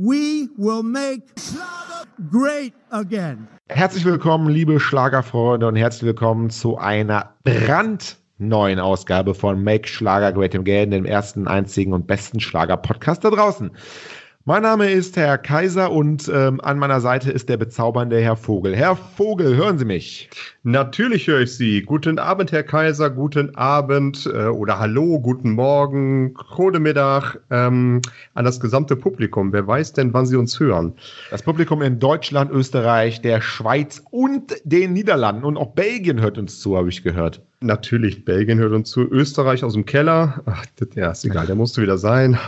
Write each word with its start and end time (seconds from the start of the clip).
we 0.00 0.48
will 0.56 0.82
make 0.82 1.22
Schlager 1.38 2.06
great 2.30 2.72
again. 2.90 3.46
Herzlich 3.68 4.04
willkommen, 4.06 4.48
liebe 4.48 4.80
Schlagerfreunde, 4.80 5.68
und 5.68 5.76
herzlich 5.76 6.04
willkommen 6.04 6.48
zu 6.48 6.78
einer 6.78 7.34
brandneuen 7.44 8.80
Ausgabe 8.80 9.34
von 9.34 9.62
Make 9.62 9.86
Schlager 9.86 10.32
Great 10.32 10.54
Again, 10.54 10.90
dem 10.90 11.04
ersten, 11.04 11.46
einzigen 11.46 11.92
und 11.92 12.06
besten 12.06 12.40
Schlager-Podcast 12.40 13.24
da 13.24 13.30
draußen. 13.30 13.72
Mein 14.50 14.64
Name 14.64 14.90
ist 14.90 15.16
Herr 15.16 15.38
Kaiser 15.38 15.92
und 15.92 16.28
ähm, 16.28 16.60
an 16.60 16.76
meiner 16.76 17.00
Seite 17.00 17.30
ist 17.30 17.48
der 17.48 17.56
bezaubernde 17.56 18.20
Herr 18.20 18.34
Vogel. 18.34 18.74
Herr 18.74 18.96
Vogel, 18.96 19.54
hören 19.54 19.78
Sie 19.78 19.84
mich? 19.84 20.28
Natürlich 20.64 21.28
höre 21.28 21.42
ich 21.42 21.54
Sie. 21.54 21.82
Guten 21.82 22.18
Abend, 22.18 22.50
Herr 22.50 22.64
Kaiser, 22.64 23.10
guten 23.10 23.54
Abend 23.54 24.26
äh, 24.26 24.46
oder 24.46 24.80
Hallo, 24.80 25.20
guten 25.20 25.52
Morgen, 25.52 26.34
Mittag 26.80 27.38
ähm, 27.50 28.00
an 28.34 28.44
das 28.44 28.58
gesamte 28.58 28.96
Publikum. 28.96 29.52
Wer 29.52 29.68
weiß 29.68 29.92
denn, 29.92 30.12
wann 30.14 30.26
Sie 30.26 30.34
uns 30.34 30.58
hören? 30.58 30.94
Das 31.30 31.44
Publikum 31.44 31.80
in 31.80 32.00
Deutschland, 32.00 32.50
Österreich, 32.50 33.22
der 33.22 33.42
Schweiz 33.42 34.02
und 34.10 34.56
den 34.64 34.94
Niederlanden 34.94 35.44
und 35.44 35.58
auch 35.58 35.74
Belgien 35.74 36.20
hört 36.20 36.38
uns 36.38 36.58
zu, 36.58 36.76
habe 36.76 36.88
ich 36.88 37.04
gehört. 37.04 37.40
Natürlich, 37.62 38.24
Belgien 38.24 38.58
hört 38.58 38.72
uns 38.72 38.90
zu. 38.90 39.02
Österreich 39.02 39.62
aus 39.64 39.74
dem 39.74 39.84
Keller. 39.84 40.42
Ach, 40.46 40.64
ja, 40.94 41.10
ist 41.10 41.26
egal, 41.26 41.46
der 41.46 41.56
musste 41.56 41.82
wieder 41.82 41.98
sein. 41.98 42.38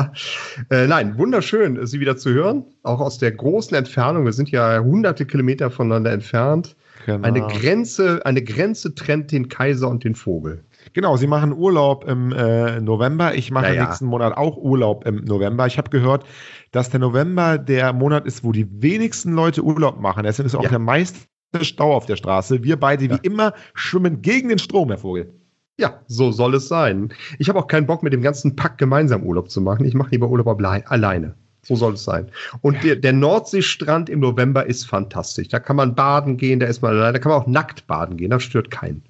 äh, 0.70 0.86
nein, 0.86 1.18
wunderschön, 1.18 1.84
Sie 1.84 1.98
wieder 1.98 2.16
zu 2.16 2.30
hören. 2.30 2.64
Auch 2.84 3.00
aus 3.00 3.18
der 3.18 3.32
großen 3.32 3.76
Entfernung. 3.76 4.24
Wir 4.24 4.32
sind 4.32 4.52
ja 4.52 4.78
hunderte 4.78 5.26
Kilometer 5.26 5.68
voneinander 5.68 6.12
entfernt. 6.12 6.76
Genau. 7.06 7.26
Eine 7.26 7.40
Grenze, 7.48 8.24
eine 8.24 8.40
Grenze 8.40 8.94
trennt 8.94 9.32
den 9.32 9.48
Kaiser 9.48 9.88
und 9.88 10.04
den 10.04 10.14
Vogel. 10.14 10.62
Genau, 10.92 11.16
Sie 11.16 11.26
machen 11.26 11.52
Urlaub 11.52 12.08
im 12.08 12.32
äh, 12.32 12.80
November. 12.80 13.34
Ich 13.34 13.50
mache 13.50 13.66
naja. 13.66 13.86
nächsten 13.86 14.06
Monat 14.06 14.36
auch 14.36 14.56
Urlaub 14.56 15.04
im 15.06 15.24
November. 15.24 15.66
Ich 15.66 15.78
habe 15.78 15.90
gehört, 15.90 16.24
dass 16.70 16.90
der 16.90 17.00
November 17.00 17.58
der 17.58 17.92
Monat 17.92 18.26
ist, 18.26 18.44
wo 18.44 18.52
die 18.52 18.66
wenigsten 18.80 19.32
Leute 19.32 19.62
Urlaub 19.62 20.00
machen. 20.00 20.22
Deswegen 20.22 20.46
ist 20.46 20.54
auch 20.54 20.62
ja. 20.62 20.68
der 20.68 20.78
meiste 20.78 21.18
Stau 21.60 21.94
auf 21.94 22.06
der 22.06 22.16
Straße. 22.16 22.62
Wir 22.62 22.78
beide, 22.78 23.04
ja. 23.04 23.14
wie 23.14 23.26
immer, 23.26 23.52
schwimmen 23.74 24.22
gegen 24.22 24.48
den 24.48 24.58
Strom, 24.58 24.88
Herr 24.88 24.98
Vogel. 24.98 25.32
Ja, 25.78 26.00
so 26.06 26.32
soll 26.32 26.54
es 26.54 26.68
sein. 26.68 27.12
Ich 27.38 27.48
habe 27.48 27.58
auch 27.58 27.66
keinen 27.66 27.86
Bock, 27.86 28.02
mit 28.02 28.12
dem 28.12 28.22
ganzen 28.22 28.56
Pack 28.56 28.78
gemeinsam 28.78 29.22
Urlaub 29.22 29.50
zu 29.50 29.60
machen. 29.60 29.84
Ich 29.84 29.94
mache 29.94 30.10
lieber 30.10 30.28
Urlaub 30.28 30.48
alleine. 30.48 31.34
So 31.64 31.76
soll 31.76 31.94
es 31.94 32.04
sein. 32.04 32.28
Und 32.60 32.82
der, 32.82 32.96
der, 32.96 33.12
Nordseestrand 33.12 34.10
im 34.10 34.20
November 34.20 34.66
ist 34.66 34.84
fantastisch. 34.84 35.48
Da 35.48 35.60
kann 35.60 35.76
man 35.76 35.94
baden 35.94 36.36
gehen, 36.36 36.58
da 36.58 36.66
ist 36.66 36.82
man 36.82 36.92
alleine, 36.92 37.12
da 37.14 37.18
kann 37.20 37.30
man 37.30 37.40
auch 37.40 37.46
nackt 37.46 37.86
baden 37.86 38.16
gehen, 38.16 38.30
das 38.30 38.42
stört 38.42 38.70
keinen. 38.70 39.02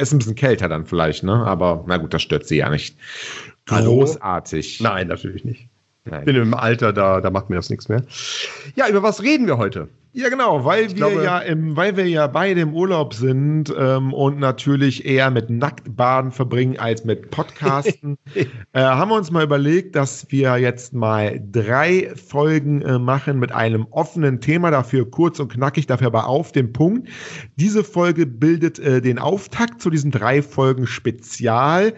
Ist 0.00 0.12
ein 0.12 0.18
bisschen 0.18 0.34
kälter 0.34 0.68
dann 0.68 0.86
vielleicht, 0.86 1.24
ne? 1.24 1.34
Aber 1.44 1.84
na 1.86 1.98
gut, 1.98 2.14
das 2.14 2.22
stört 2.22 2.46
sie 2.46 2.56
ja 2.56 2.70
nicht. 2.70 2.96
Großartig. 3.66 4.80
Hallo? 4.80 4.94
Nein, 4.94 5.08
natürlich 5.08 5.44
nicht. 5.44 5.68
Nein. 6.06 6.20
Ich 6.20 6.24
bin 6.24 6.36
im 6.36 6.54
Alter, 6.54 6.94
da, 6.94 7.20
da 7.20 7.30
macht 7.30 7.50
mir 7.50 7.56
das 7.56 7.68
nichts 7.68 7.90
mehr. 7.90 8.02
Ja, 8.76 8.88
über 8.88 9.02
was 9.02 9.22
reden 9.22 9.46
wir 9.46 9.58
heute? 9.58 9.88
Ja, 10.16 10.28
genau, 10.28 10.64
weil 10.64 10.90
wir 10.90 10.94
glaube, 10.94 11.24
ja 11.24 11.40
im, 11.40 11.76
weil 11.76 11.96
wir 11.96 12.06
ja 12.06 12.28
beide 12.28 12.60
im 12.60 12.72
Urlaub 12.72 13.14
sind 13.14 13.74
ähm, 13.76 14.12
und 14.12 14.38
natürlich 14.38 15.04
eher 15.04 15.28
mit 15.32 15.50
Nacktbaden 15.50 16.30
verbringen 16.30 16.78
als 16.78 17.04
mit 17.04 17.32
Podcasten, 17.32 18.16
äh, 18.34 18.46
haben 18.80 19.10
wir 19.10 19.16
uns 19.16 19.32
mal 19.32 19.42
überlegt, 19.42 19.96
dass 19.96 20.30
wir 20.30 20.56
jetzt 20.58 20.94
mal 20.94 21.42
drei 21.50 22.12
Folgen 22.14 22.80
äh, 22.82 23.00
machen 23.00 23.40
mit 23.40 23.50
einem 23.50 23.88
offenen 23.90 24.40
Thema, 24.40 24.70
dafür 24.70 25.10
kurz 25.10 25.40
und 25.40 25.48
knackig, 25.52 25.88
dafür 25.88 26.06
aber 26.06 26.28
auf 26.28 26.52
den 26.52 26.72
Punkt. 26.72 27.08
Diese 27.56 27.82
Folge 27.82 28.24
bildet 28.24 28.78
äh, 28.78 29.00
den 29.00 29.18
Auftakt 29.18 29.82
zu 29.82 29.90
diesen 29.90 30.12
drei 30.12 30.42
Folgen 30.42 30.86
Spezial 30.86 31.92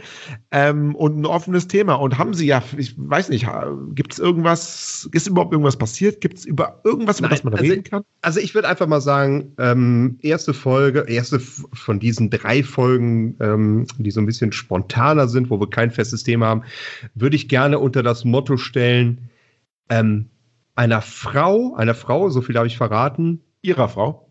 ähm, 0.53 0.95
und 0.95 1.21
ein 1.21 1.27
offenes 1.27 1.69
Thema. 1.69 1.97
Und 1.97 2.17
haben 2.17 2.33
Sie 2.33 2.47
ja, 2.47 2.63
ich 2.79 2.95
weiß 2.97 3.29
nicht, 3.29 3.47
gibt 3.91 4.15
es 4.15 4.19
irgendwas, 4.19 5.07
ist 5.13 5.27
überhaupt 5.27 5.53
irgendwas 5.53 5.77
passiert? 5.77 6.23
Gibt 6.23 6.39
es 6.39 6.47
über 6.47 6.81
irgendwas, 6.83 7.19
über 7.19 7.29
Nein, 7.29 7.37
das 7.37 7.45
man 7.45 7.53
also 7.53 7.63
reden 7.63 7.85
kann? 7.85 8.06
Also 8.23 8.41
ich 8.41 8.55
würde 8.55 8.69
einfach 8.69 8.89
mal 8.89 9.01
sagen, 9.01 9.53
ähm, 9.59 10.19
erste 10.21 10.53
Folge, 10.53 11.05
erste 11.07 11.39
von 11.39 12.01
diesen 12.01 12.29
drei 12.29 12.65
Folgen, 12.65 13.37
ähm, 13.41 13.87
die 13.99 14.11
so 14.11 14.21
ein 14.21 14.27
bisschen 14.27 14.51
spontaner 14.51 15.29
sind, 15.29 15.49
wo 15.49 15.61
wir 15.61 15.71
kein 15.71 15.93
festes 15.93 16.25
Thema 16.25 16.47
haben, 16.47 16.65
würde 17.15 17.37
ich 17.37 17.49
gerne 17.49 17.79
unter 17.79 18.03
das 18.03 18.25
Motto 18.25 18.57
stellen, 18.57 19.31
ähm, 19.91 20.29
einer 20.75 21.03
Frau, 21.03 21.75
einer 21.77 21.95
Frau, 21.95 22.29
so 22.31 22.43
viel 22.43 22.57
habe 22.57 22.67
ich 22.67 22.77
verraten. 22.77 23.43
Ihrer 23.63 23.89
Frau? 23.89 24.31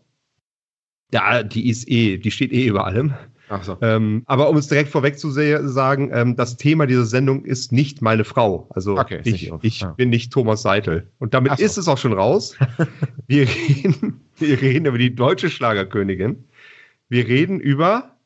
Ja, 1.12 1.42
die 1.42 1.68
ist 1.68 1.88
eh, 1.88 2.18
die 2.18 2.30
steht 2.30 2.52
eh 2.52 2.66
über 2.66 2.84
allem. 2.84 3.14
Ach 3.48 3.62
so. 3.62 3.78
Ähm, 3.80 4.22
aber 4.26 4.48
um 4.50 4.56
es 4.56 4.66
direkt 4.66 4.90
vorweg 4.90 5.18
zu 5.18 5.30
sagen, 5.30 6.10
ähm, 6.12 6.36
das 6.36 6.56
Thema 6.56 6.86
dieser 6.86 7.04
Sendung 7.04 7.44
ist 7.44 7.72
nicht 7.72 8.02
meine 8.02 8.24
Frau. 8.24 8.68
Also 8.74 8.98
okay, 8.98 9.20
ich, 9.24 9.52
ich 9.62 9.80
ja. 9.80 9.90
bin 9.92 10.10
nicht 10.10 10.32
Thomas 10.32 10.62
Seitel. 10.62 11.08
Und 11.18 11.34
damit 11.34 11.56
so. 11.56 11.64
ist 11.64 11.76
es 11.76 11.86
auch 11.88 11.98
schon 11.98 12.12
raus. 12.12 12.56
wir, 13.26 13.48
reden, 13.48 14.20
wir 14.38 14.60
reden 14.60 14.86
über 14.86 14.98
die 14.98 15.14
deutsche 15.14 15.48
Schlagerkönigin. 15.48 16.44
Wir 17.08 17.26
reden 17.26 17.60
über 17.60 18.16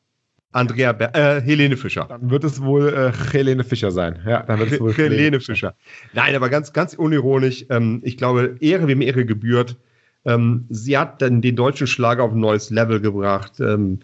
Andrea 0.51 0.91
Ber 0.91 1.15
äh, 1.15 1.41
Helene 1.41 1.77
Fischer. 1.77 2.05
Dann 2.09 2.29
wird 2.29 2.43
es 2.43 2.61
wohl 2.61 2.89
äh, 2.89 3.11
Helene 3.31 3.63
Fischer 3.63 3.91
sein. 3.91 4.19
Ja, 4.25 4.43
dann 4.43 4.59
wird 4.59 4.71
es 4.71 4.79
wohl 4.79 4.93
Helene, 4.93 5.15
Helene 5.15 5.39
Fischer. 5.39 5.75
Nein, 6.13 6.35
aber 6.35 6.49
ganz, 6.49 6.73
ganz 6.73 6.93
unironisch. 6.93 7.65
Ähm, 7.69 8.01
ich 8.03 8.17
glaube, 8.17 8.55
Ehre 8.59 8.87
wem 8.87 9.01
Ehre 9.01 9.25
gebührt. 9.25 9.77
Ähm, 10.25 10.65
sie 10.69 10.97
hat 10.97 11.21
dann 11.21 11.41
den 11.41 11.55
deutschen 11.55 11.87
Schlager 11.87 12.23
auf 12.23 12.33
ein 12.33 12.39
neues 12.39 12.69
Level 12.69 12.99
gebracht. 12.99 13.59
Ähm, 13.59 13.99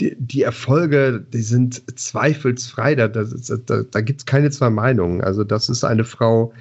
die, 0.00 0.16
die, 0.18 0.42
Erfolge, 0.42 1.24
die 1.32 1.42
sind 1.42 1.82
zweifelsfrei. 1.98 2.94
Da, 2.94 3.08
da, 3.08 3.24
da, 3.24 3.82
da 3.82 4.00
gibt 4.00 4.20
es 4.20 4.26
keine 4.26 4.50
zwei 4.50 4.70
Meinungen. 4.70 5.22
Also, 5.22 5.44
das 5.44 5.68
ist 5.68 5.84
eine 5.84 6.04
Frau, 6.04 6.52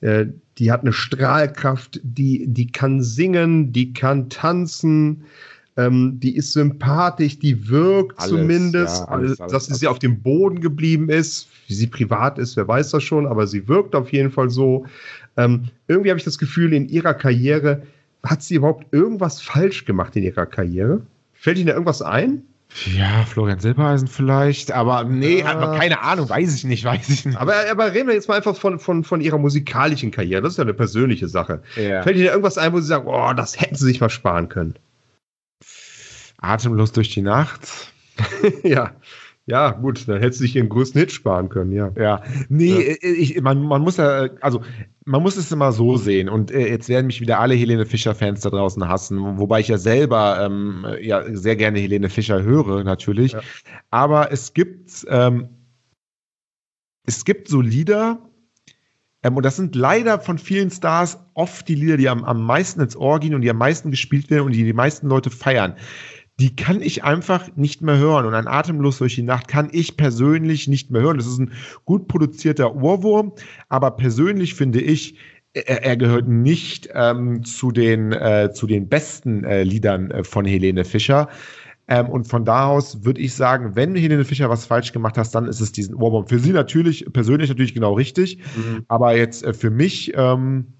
äh, 0.00 0.26
die 0.58 0.70
hat 0.70 0.82
eine 0.82 0.92
Strahlkraft, 0.92 2.00
die, 2.02 2.46
die 2.46 2.70
kann 2.70 3.02
singen, 3.02 3.72
die 3.72 3.92
kann 3.92 4.28
tanzen, 4.28 5.24
ähm, 5.76 6.20
die 6.20 6.36
ist 6.36 6.52
sympathisch, 6.52 7.38
die 7.40 7.68
wirkt 7.68 8.18
alles, 8.20 8.30
zumindest. 8.30 9.00
Ja, 9.00 9.08
alles, 9.08 9.40
alles, 9.40 9.52
dass 9.52 9.78
sie 9.78 9.88
auf 9.88 9.98
dem 9.98 10.22
Boden 10.22 10.60
geblieben 10.60 11.08
ist. 11.08 11.48
Wie 11.66 11.74
sie 11.74 11.86
privat 11.86 12.38
ist, 12.38 12.56
wer 12.56 12.68
weiß 12.68 12.90
das 12.90 13.02
schon, 13.02 13.26
aber 13.26 13.46
sie 13.46 13.66
wirkt 13.66 13.94
auf 13.94 14.12
jeden 14.12 14.30
Fall 14.30 14.50
so. 14.50 14.84
Ähm, 15.36 15.64
irgendwie 15.88 16.10
habe 16.10 16.18
ich 16.18 16.24
das 16.24 16.38
Gefühl, 16.38 16.72
in 16.72 16.88
ihrer 16.88 17.14
Karriere 17.14 17.82
hat 18.22 18.42
sie 18.42 18.54
überhaupt 18.54 18.92
irgendwas 18.92 19.40
falsch 19.40 19.84
gemacht 19.84 20.14
in 20.16 20.22
ihrer 20.22 20.46
Karriere? 20.46 21.02
Fällt 21.32 21.58
Ihnen 21.58 21.66
da 21.66 21.72
irgendwas 21.72 22.00
ein? 22.00 22.42
Ja, 22.92 23.24
Florian 23.24 23.60
Silbereisen 23.60 24.08
vielleicht, 24.08 24.72
aber 24.72 25.04
nee, 25.04 25.40
ja. 25.40 25.46
aber 25.46 25.78
keine 25.78 26.02
Ahnung, 26.02 26.28
weiß 26.28 26.54
ich 26.56 26.64
nicht, 26.64 26.84
weiß 26.84 27.08
ich 27.08 27.24
nicht. 27.24 27.38
Aber, 27.38 27.54
aber 27.70 27.92
reden 27.92 28.08
wir 28.08 28.14
jetzt 28.14 28.28
mal 28.28 28.36
einfach 28.36 28.56
von, 28.56 28.80
von, 28.80 29.04
von 29.04 29.20
ihrer 29.20 29.38
musikalischen 29.38 30.10
Karriere. 30.10 30.42
Das 30.42 30.54
ist 30.54 30.58
ja 30.58 30.64
eine 30.64 30.74
persönliche 30.74 31.28
Sache. 31.28 31.62
Ja. 31.76 32.02
Fällt 32.02 32.16
Ihnen 32.16 32.26
irgendwas 32.26 32.58
ein, 32.58 32.72
wo 32.72 32.80
Sie 32.80 32.86
sagen, 32.86 33.06
oh, 33.06 33.32
das 33.32 33.60
hätten 33.60 33.76
Sie 33.76 33.84
sich 33.84 34.00
mal 34.00 34.10
sparen 34.10 34.48
können? 34.48 34.74
Atemlos 36.38 36.92
durch 36.92 37.10
die 37.10 37.22
Nacht. 37.22 37.92
ja. 38.64 38.92
Ja, 39.46 39.72
gut, 39.72 40.08
dann 40.08 40.20
hätte 40.20 40.36
sie 40.36 40.44
sich 40.44 40.56
ihren 40.56 40.70
größten 40.70 40.98
Hit 40.98 41.12
sparen 41.12 41.50
können, 41.50 41.70
ja. 41.70 41.92
Ja, 41.98 42.22
nee, 42.48 42.72
ja. 42.72 42.80
Äh, 42.80 43.12
ich, 43.12 43.40
man, 43.42 43.62
man 43.62 43.82
muss 43.82 43.98
ja, 43.98 44.28
also 44.40 44.62
man 45.04 45.22
muss 45.22 45.36
es 45.36 45.52
immer 45.52 45.70
so 45.72 45.98
sehen 45.98 46.30
und 46.30 46.50
äh, 46.50 46.66
jetzt 46.68 46.88
werden 46.88 47.06
mich 47.06 47.20
wieder 47.20 47.40
alle 47.40 47.54
Helene 47.54 47.84
Fischer-Fans 47.84 48.40
da 48.40 48.50
draußen 48.50 48.88
hassen, 48.88 49.38
wobei 49.38 49.60
ich 49.60 49.68
ja 49.68 49.76
selber 49.76 50.40
ähm, 50.40 50.86
ja 51.00 51.22
sehr 51.36 51.56
gerne 51.56 51.78
Helene 51.78 52.08
Fischer 52.08 52.42
höre, 52.42 52.84
natürlich. 52.84 53.32
Ja. 53.32 53.40
Aber 53.90 54.32
es 54.32 54.54
gibt, 54.54 55.04
ähm, 55.08 55.48
es 57.06 57.26
gibt 57.26 57.48
so 57.48 57.60
Lieder, 57.60 58.18
ähm, 59.22 59.36
und 59.36 59.44
das 59.44 59.56
sind 59.56 59.74
leider 59.74 60.20
von 60.20 60.38
vielen 60.38 60.70
Stars 60.70 61.18
oft 61.34 61.68
die 61.68 61.74
Lieder, 61.74 61.98
die 61.98 62.08
am, 62.08 62.24
am 62.24 62.46
meisten 62.46 62.80
ins 62.80 62.96
Ohr 62.96 63.20
gehen 63.20 63.34
und 63.34 63.42
die 63.42 63.50
am 63.50 63.58
meisten 63.58 63.90
gespielt 63.90 64.30
werden 64.30 64.46
und 64.46 64.52
die 64.52 64.64
die 64.64 64.72
meisten 64.72 65.06
Leute 65.06 65.28
feiern 65.28 65.74
die 66.40 66.56
kann 66.56 66.80
ich 66.80 67.04
einfach 67.04 67.54
nicht 67.56 67.80
mehr 67.82 67.98
hören. 67.98 68.26
Und 68.26 68.34
ein 68.34 68.48
Atemlos 68.48 68.98
durch 68.98 69.14
die 69.14 69.22
Nacht 69.22 69.48
kann 69.48 69.68
ich 69.70 69.96
persönlich 69.96 70.66
nicht 70.66 70.90
mehr 70.90 71.02
hören. 71.02 71.16
Das 71.16 71.26
ist 71.26 71.38
ein 71.38 71.52
gut 71.84 72.08
produzierter 72.08 72.74
Ohrwurm, 72.74 73.32
aber 73.68 73.92
persönlich 73.92 74.54
finde 74.54 74.80
ich, 74.80 75.16
er, 75.52 75.84
er 75.84 75.96
gehört 75.96 76.28
nicht 76.28 76.88
ähm, 76.92 77.44
zu, 77.44 77.70
den, 77.70 78.12
äh, 78.12 78.50
zu 78.52 78.66
den 78.66 78.88
besten 78.88 79.44
äh, 79.44 79.62
Liedern 79.62 80.10
äh, 80.10 80.24
von 80.24 80.44
Helene 80.44 80.84
Fischer. 80.84 81.28
Ähm, 81.86 82.08
und 82.08 82.24
von 82.24 82.44
da 82.44 82.66
aus 82.66 83.04
würde 83.04 83.20
ich 83.20 83.34
sagen, 83.34 83.76
wenn 83.76 83.94
Helene 83.94 84.24
Fischer 84.24 84.48
was 84.48 84.66
falsch 84.66 84.92
gemacht 84.92 85.18
hat, 85.18 85.32
dann 85.34 85.46
ist 85.46 85.60
es 85.60 85.70
diesen 85.70 85.94
Ohrwurm. 85.94 86.26
Für 86.26 86.38
sie 86.38 86.52
natürlich, 86.52 87.06
persönlich 87.12 87.50
natürlich 87.50 87.74
genau 87.74 87.92
richtig. 87.92 88.38
Mhm. 88.56 88.84
Aber 88.88 89.16
jetzt 89.16 89.44
äh, 89.44 89.52
für 89.52 89.70
mich, 89.70 90.12
ähm, 90.16 90.73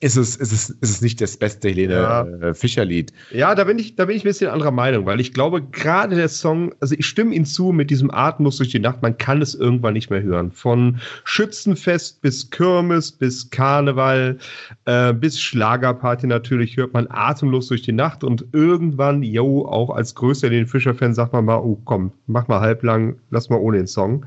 ist 0.00 0.16
es, 0.16 0.36
ist 0.36 0.52
es, 0.52 0.70
ist 0.70 0.90
es 0.90 1.00
nicht 1.02 1.20
das 1.20 1.36
beste 1.36 1.68
Helene 1.68 1.94
ja. 1.94 2.22
Äh, 2.22 2.54
Fischer-Lied. 2.54 3.12
Ja, 3.32 3.54
da 3.56 3.64
bin 3.64 3.78
ich, 3.78 3.96
da 3.96 4.04
bin 4.04 4.16
ich 4.16 4.22
ein 4.22 4.28
bisschen 4.28 4.50
anderer 4.50 4.70
Meinung, 4.70 5.06
weil 5.06 5.18
ich 5.18 5.32
glaube, 5.32 5.60
gerade 5.60 6.14
der 6.14 6.28
Song, 6.28 6.72
also 6.80 6.94
ich 6.96 7.06
stimme 7.06 7.34
ihm 7.34 7.44
zu 7.44 7.72
mit 7.72 7.90
diesem 7.90 8.10
Atemlos 8.10 8.58
durch 8.58 8.68
die 8.68 8.78
Nacht, 8.78 9.02
man 9.02 9.18
kann 9.18 9.42
es 9.42 9.56
irgendwann 9.56 9.94
nicht 9.94 10.08
mehr 10.08 10.22
hören. 10.22 10.52
Von 10.52 11.00
Schützenfest 11.24 12.22
bis 12.22 12.48
Kirmes, 12.50 13.10
bis 13.10 13.50
Karneval, 13.50 14.38
äh, 14.84 15.12
bis 15.12 15.40
Schlagerparty 15.40 16.28
natürlich 16.28 16.76
hört 16.76 16.92
man 16.92 17.08
atemlos 17.10 17.66
durch 17.66 17.82
die 17.82 17.92
Nacht 17.92 18.22
und 18.22 18.46
irgendwann, 18.52 19.24
yo, 19.24 19.66
auch 19.66 19.90
als 19.90 20.14
größter 20.14 20.48
Helene 20.48 20.68
Fischer-Fan 20.68 21.12
sagt 21.12 21.32
man 21.32 21.44
mal, 21.44 21.58
oh 21.58 21.80
komm, 21.84 22.12
mach 22.28 22.46
mal 22.46 22.60
halblang, 22.60 23.16
lass 23.30 23.48
mal 23.48 23.56
ohne 23.56 23.78
den 23.78 23.88
Song. 23.88 24.26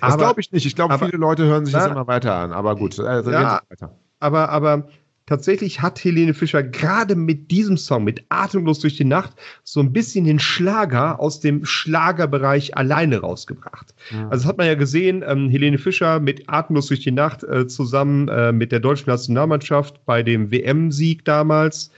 Das 0.00 0.16
glaube 0.16 0.40
ich 0.40 0.52
nicht. 0.52 0.66
Ich 0.66 0.76
glaube, 0.76 0.98
viele 0.98 1.18
Leute 1.18 1.44
hören 1.44 1.66
sich 1.66 1.74
na, 1.74 1.80
das 1.80 1.90
immer 1.90 2.06
weiter 2.06 2.34
an. 2.34 2.52
Aber 2.52 2.76
gut, 2.76 2.98
also 3.00 3.30
ja, 3.30 3.60
weiter. 3.68 3.94
aber, 4.20 4.48
aber 4.48 4.88
tatsächlich 5.30 5.80
hat 5.80 6.02
Helene 6.02 6.34
Fischer 6.34 6.62
gerade 6.64 7.14
mit 7.14 7.52
diesem 7.52 7.76
Song, 7.76 8.02
mit 8.02 8.24
Atemlos 8.30 8.80
durch 8.80 8.96
die 8.96 9.04
Nacht, 9.04 9.30
so 9.62 9.78
ein 9.78 9.92
bisschen 9.92 10.24
den 10.24 10.40
Schlager 10.40 11.20
aus 11.20 11.38
dem 11.38 11.64
Schlagerbereich 11.64 12.76
alleine 12.76 13.20
rausgebracht. 13.20 13.94
Ja. 14.10 14.24
Also 14.24 14.42
das 14.42 14.46
hat 14.46 14.58
man 14.58 14.66
ja 14.66 14.74
gesehen, 14.74 15.24
ähm, 15.24 15.48
Helene 15.48 15.78
Fischer 15.78 16.18
mit 16.18 16.48
Atemlos 16.48 16.88
durch 16.88 17.00
die 17.00 17.12
Nacht 17.12 17.44
äh, 17.44 17.68
zusammen 17.68 18.26
äh, 18.26 18.50
mit 18.50 18.72
der 18.72 18.80
deutschen 18.80 19.08
Nationalmannschaft 19.08 20.04
bei 20.04 20.24
dem 20.24 20.50
WM-Sieg 20.50 21.24
damals. 21.24 21.90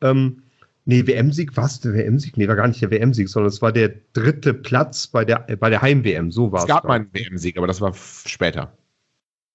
Ähm, 0.00 0.42
Nee, 0.84 1.06
WM-Sieg, 1.06 1.56
was? 1.56 1.78
Der 1.78 1.94
WM-Sieg? 1.94 2.36
Nee, 2.36 2.48
war 2.48 2.56
gar 2.56 2.66
nicht 2.66 2.82
der 2.82 2.90
WM-Sieg, 2.90 3.28
sondern 3.28 3.50
es 3.50 3.62
war 3.62 3.70
der 3.70 3.92
dritte 4.14 4.52
Platz 4.52 5.06
bei 5.06 5.24
der, 5.24 5.46
bei 5.60 5.70
der 5.70 5.80
Heim-WM. 5.80 6.32
So 6.32 6.50
war 6.50 6.58
es. 6.58 6.64
Es 6.64 6.68
gab 6.68 6.82
mal 6.82 6.94
einen 6.94 7.08
WM-Sieg, 7.12 7.56
aber 7.56 7.68
das 7.68 7.80
war 7.80 7.94
später. 8.26 8.72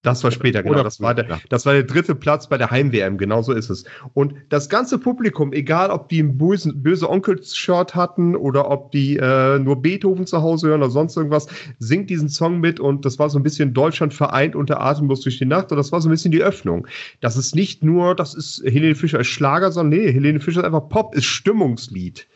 Das 0.02 0.22
war 0.22 0.30
später, 0.30 0.62
genau. 0.62 0.84
Das 0.84 1.00
war, 1.00 1.12
der, 1.12 1.40
das 1.48 1.66
war 1.66 1.72
der 1.72 1.82
dritte 1.82 2.14
Platz 2.14 2.48
bei 2.48 2.56
der 2.56 2.70
Heim-WM, 2.70 3.18
genau 3.18 3.42
so 3.42 3.52
ist 3.52 3.68
es. 3.68 3.84
Und 4.14 4.34
das 4.48 4.68
ganze 4.68 4.96
Publikum, 4.96 5.52
egal 5.52 5.90
ob 5.90 6.08
die 6.08 6.22
bösen, 6.22 6.84
böse 6.84 7.10
Onkels-Shirt 7.10 7.96
hatten 7.96 8.36
oder 8.36 8.70
ob 8.70 8.92
die 8.92 9.16
äh, 9.16 9.58
nur 9.58 9.82
Beethoven 9.82 10.24
zu 10.24 10.40
Hause 10.40 10.68
hören 10.68 10.82
oder 10.82 10.90
sonst 10.90 11.16
irgendwas, 11.16 11.48
singt 11.80 12.10
diesen 12.10 12.28
Song 12.28 12.60
mit 12.60 12.78
und 12.78 13.04
das 13.04 13.18
war 13.18 13.28
so 13.28 13.40
ein 13.40 13.42
bisschen 13.42 13.74
Deutschland 13.74 14.14
vereint 14.14 14.54
unter 14.54 14.80
Atemlos 14.80 15.22
durch 15.22 15.38
die 15.38 15.46
Nacht 15.46 15.72
und 15.72 15.78
das 15.78 15.90
war 15.90 16.00
so 16.00 16.08
ein 16.08 16.12
bisschen 16.12 16.30
die 16.30 16.42
Öffnung. 16.42 16.86
Das 17.20 17.36
ist 17.36 17.56
nicht 17.56 17.82
nur, 17.82 18.14
das 18.14 18.34
ist 18.34 18.62
Helene 18.64 18.94
Fischer 18.94 19.18
als 19.18 19.26
Schlager, 19.26 19.72
sondern 19.72 19.98
nee, 19.98 20.12
Helene 20.12 20.38
Fischer 20.38 20.60
ist 20.60 20.66
einfach 20.66 20.88
Pop, 20.88 21.16
ist 21.16 21.24
Stimmungslied. 21.24 22.28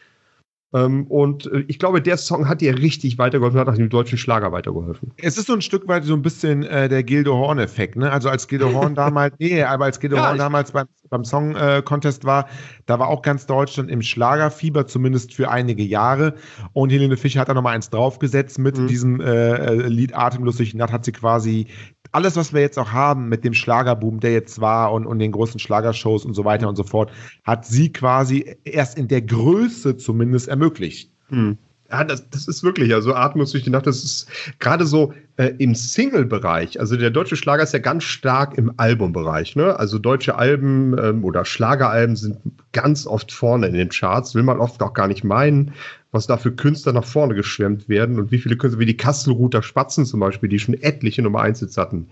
Ähm, 0.74 1.06
und 1.08 1.46
äh, 1.52 1.64
ich 1.68 1.78
glaube, 1.78 2.00
der 2.00 2.16
Song 2.16 2.48
hat 2.48 2.60
dir 2.60 2.78
richtig 2.78 3.18
weitergeholfen, 3.18 3.60
hat 3.60 3.68
auch 3.68 3.74
dem 3.74 3.90
deutschen 3.90 4.16
Schlager 4.16 4.52
weitergeholfen. 4.52 5.12
Es 5.18 5.36
ist 5.36 5.46
so 5.46 5.52
ein 5.52 5.60
Stück 5.60 5.86
weit 5.88 6.04
so 6.04 6.14
ein 6.14 6.22
bisschen 6.22 6.62
äh, 6.62 6.88
der 6.88 7.02
Gildo 7.02 7.34
Horn-Effekt, 7.34 7.96
ne? 7.96 8.10
Also 8.10 8.30
als 8.30 8.48
Gildo 8.48 8.72
Horn 8.72 8.94
damals, 8.96 9.34
nee, 9.38 9.62
aber 9.62 9.84
als 9.84 10.00
Gildo 10.00 10.16
ja, 10.16 10.28
Horn 10.28 10.38
damals 10.38 10.72
beim, 10.72 10.86
beim 11.10 11.24
Song-Contest 11.24 12.24
äh, 12.24 12.26
war, 12.26 12.48
da 12.86 12.98
war 12.98 13.08
auch 13.08 13.22
ganz 13.22 13.46
Deutschland 13.46 13.90
im 13.90 14.00
Schlagerfieber, 14.00 14.86
zumindest 14.86 15.34
für 15.34 15.50
einige 15.50 15.82
Jahre. 15.82 16.34
Und 16.72 16.90
Helene 16.90 17.16
Fischer 17.16 17.40
hat 17.40 17.48
da 17.48 17.54
nochmal 17.54 17.74
eins 17.74 17.90
draufgesetzt 17.90 18.58
mit 18.58 18.78
mhm. 18.78 18.86
diesem 18.86 19.20
äh, 19.20 19.24
äh 19.26 19.88
Lied 19.88 20.14
Atemlos 20.14 20.56
durch 20.56 20.70
die 20.70 20.78
Nacht, 20.78 20.92
hat 20.92 21.04
sie 21.04 21.12
quasi 21.12 21.66
alles, 22.12 22.36
was 22.36 22.52
wir 22.52 22.60
jetzt 22.60 22.78
auch 22.78 22.92
haben 22.92 23.28
mit 23.28 23.44
dem 23.44 23.54
Schlagerboom, 23.54 24.20
der 24.20 24.32
jetzt 24.32 24.60
war 24.60 24.92
und, 24.92 25.06
und 25.06 25.18
den 25.18 25.32
großen 25.32 25.58
Schlagershows 25.58 26.24
und 26.24 26.34
so 26.34 26.44
weiter 26.44 26.68
und 26.68 26.76
so 26.76 26.84
fort, 26.84 27.10
hat 27.44 27.66
sie 27.66 27.92
quasi 27.92 28.56
erst 28.64 28.96
in 28.98 29.08
der 29.08 29.22
Größe 29.22 29.96
zumindest 29.96 30.48
ermöglicht. 30.48 31.10
Hm. 31.28 31.58
Ja, 31.90 32.04
das, 32.04 32.30
das 32.30 32.48
ist 32.48 32.62
wirklich, 32.62 32.94
also 32.94 33.12
die 33.12 33.70
Nacht, 33.70 33.86
das 33.86 34.02
ist 34.02 34.26
gerade 34.60 34.86
so 34.86 35.12
äh, 35.36 35.52
im 35.58 35.74
Single-Bereich. 35.74 36.80
Also 36.80 36.96
der 36.96 37.10
deutsche 37.10 37.36
Schlager 37.36 37.62
ist 37.62 37.74
ja 37.74 37.80
ganz 37.80 38.04
stark 38.04 38.56
im 38.56 38.72
Albumbereich. 38.78 39.56
Ne? 39.56 39.78
Also 39.78 39.98
deutsche 39.98 40.36
Alben 40.36 40.96
ähm, 40.98 41.22
oder 41.22 41.44
Schlageralben 41.44 42.16
sind 42.16 42.38
ganz 42.72 43.06
oft 43.06 43.30
vorne 43.30 43.66
in 43.66 43.74
den 43.74 43.90
Charts, 43.90 44.34
will 44.34 44.42
man 44.42 44.58
oft 44.58 44.82
auch 44.82 44.94
gar 44.94 45.06
nicht 45.06 45.22
meinen 45.22 45.74
was 46.12 46.26
da 46.26 46.36
für 46.36 46.52
Künstler 46.52 46.92
nach 46.92 47.04
vorne 47.04 47.34
geschwemmt 47.34 47.88
werden 47.88 48.18
und 48.18 48.30
wie 48.30 48.38
viele 48.38 48.56
Künstler, 48.56 48.80
wie 48.80 48.86
die 48.86 48.96
Kastelruther 48.96 49.62
Spatzen 49.62 50.04
zum 50.04 50.20
Beispiel, 50.20 50.48
die 50.48 50.58
schon 50.58 50.74
etliche 50.74 51.22
Nummer 51.22 51.40
1 51.40 51.60
Hits 51.60 51.76
hatten. 51.78 52.08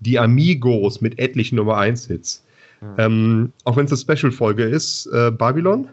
Die 0.00 0.18
Amigos 0.18 1.00
mit 1.00 1.18
etlichen 1.18 1.56
Nummer 1.56 1.78
1 1.78 2.06
Hits. 2.06 2.44
Mhm. 2.80 2.94
Ähm, 2.98 3.52
auch 3.64 3.76
wenn 3.76 3.86
es 3.86 3.92
eine 3.92 4.16
Special-Folge 4.16 4.64
ist, 4.64 5.06
äh, 5.06 5.30
Babylon? 5.30 5.88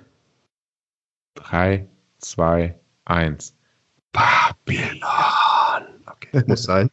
3, 1.35 1.87
2, 2.19 2.75
1. 3.05 3.55
Babylon. 4.11 5.01
Okay, 6.05 6.43
muss 6.47 6.63
sein. 6.63 6.89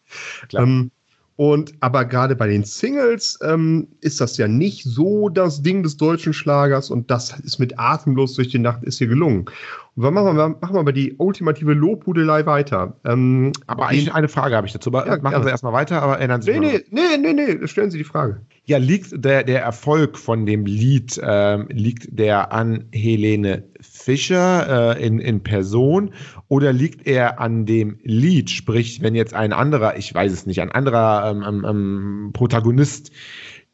ähm, 0.54 0.90
und 1.36 1.74
aber 1.80 2.04
gerade 2.04 2.36
bei 2.36 2.46
den 2.46 2.62
Singles 2.62 3.38
ähm, 3.42 3.88
ist 4.00 4.20
das 4.20 4.36
ja 4.36 4.46
nicht 4.46 4.84
so 4.84 5.28
das 5.28 5.62
Ding 5.62 5.82
des 5.82 5.96
deutschen 5.96 6.32
Schlagers 6.32 6.90
und 6.90 7.10
das 7.10 7.38
ist 7.40 7.58
mit 7.58 7.78
Atemlos 7.78 8.34
durch 8.34 8.48
die 8.48 8.58
Nacht 8.58 8.84
ist 8.84 8.98
hier 8.98 9.06
gelungen. 9.08 9.46
Und 9.94 10.04
dann 10.04 10.14
machen 10.14 10.36
wir, 10.36 10.48
machen 10.48 10.74
wir 10.74 10.80
aber 10.80 10.92
die 10.92 11.14
ultimative 11.18 11.74
Lobhudelei 11.74 12.46
weiter. 12.46 12.96
Ähm, 13.04 13.52
aber 13.66 13.88
eigentlich 13.88 14.14
eine 14.14 14.28
Frage 14.28 14.56
habe 14.56 14.66
ich 14.66 14.72
dazu. 14.72 14.90
Ja, 14.90 15.18
machen 15.18 15.32
ja. 15.32 15.42
Sie 15.42 15.50
erstmal 15.50 15.74
weiter, 15.74 16.00
aber 16.02 16.18
erinnern 16.18 16.40
Sie 16.40 16.58
nee, 16.58 16.70
sich. 16.70 16.86
Nee, 16.90 17.00
nee, 17.18 17.32
nee, 17.34 17.56
nee, 17.58 17.66
stellen 17.68 17.90
Sie 17.90 17.98
die 17.98 18.04
Frage. 18.04 18.40
Ja, 18.64 18.78
liegt 18.78 19.12
der, 19.22 19.42
der 19.44 19.62
Erfolg 19.62 20.16
von 20.16 20.46
dem 20.46 20.64
Lied, 20.64 21.20
ähm, 21.22 21.66
liegt 21.70 22.18
der 22.18 22.52
an 22.52 22.86
Helene 22.92 23.64
Fischer 23.80 24.96
äh, 24.96 25.06
in, 25.06 25.18
in 25.18 25.42
Person 25.42 26.14
oder 26.48 26.72
liegt 26.72 27.06
er 27.06 27.38
an 27.38 27.66
dem 27.66 27.98
Lied? 28.02 28.48
Sprich, 28.48 29.02
wenn 29.02 29.14
jetzt 29.14 29.34
ein 29.34 29.52
anderer, 29.52 29.98
ich 29.98 30.14
weiß 30.14 30.32
es 30.32 30.46
nicht, 30.46 30.62
ein 30.62 30.72
anderer 30.72 31.30
ähm, 31.30 31.44
ähm, 31.46 31.66
ähm 31.68 32.30
Protagonist 32.32 33.12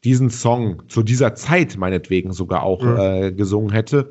diesen 0.03 0.29
Song 0.29 0.83
zu 0.87 1.03
dieser 1.03 1.35
Zeit 1.35 1.77
meinetwegen 1.77 2.31
sogar 2.31 2.63
auch 2.63 2.83
mhm. 2.83 2.97
äh, 2.97 3.31
gesungen 3.31 3.71
hätte, 3.71 4.09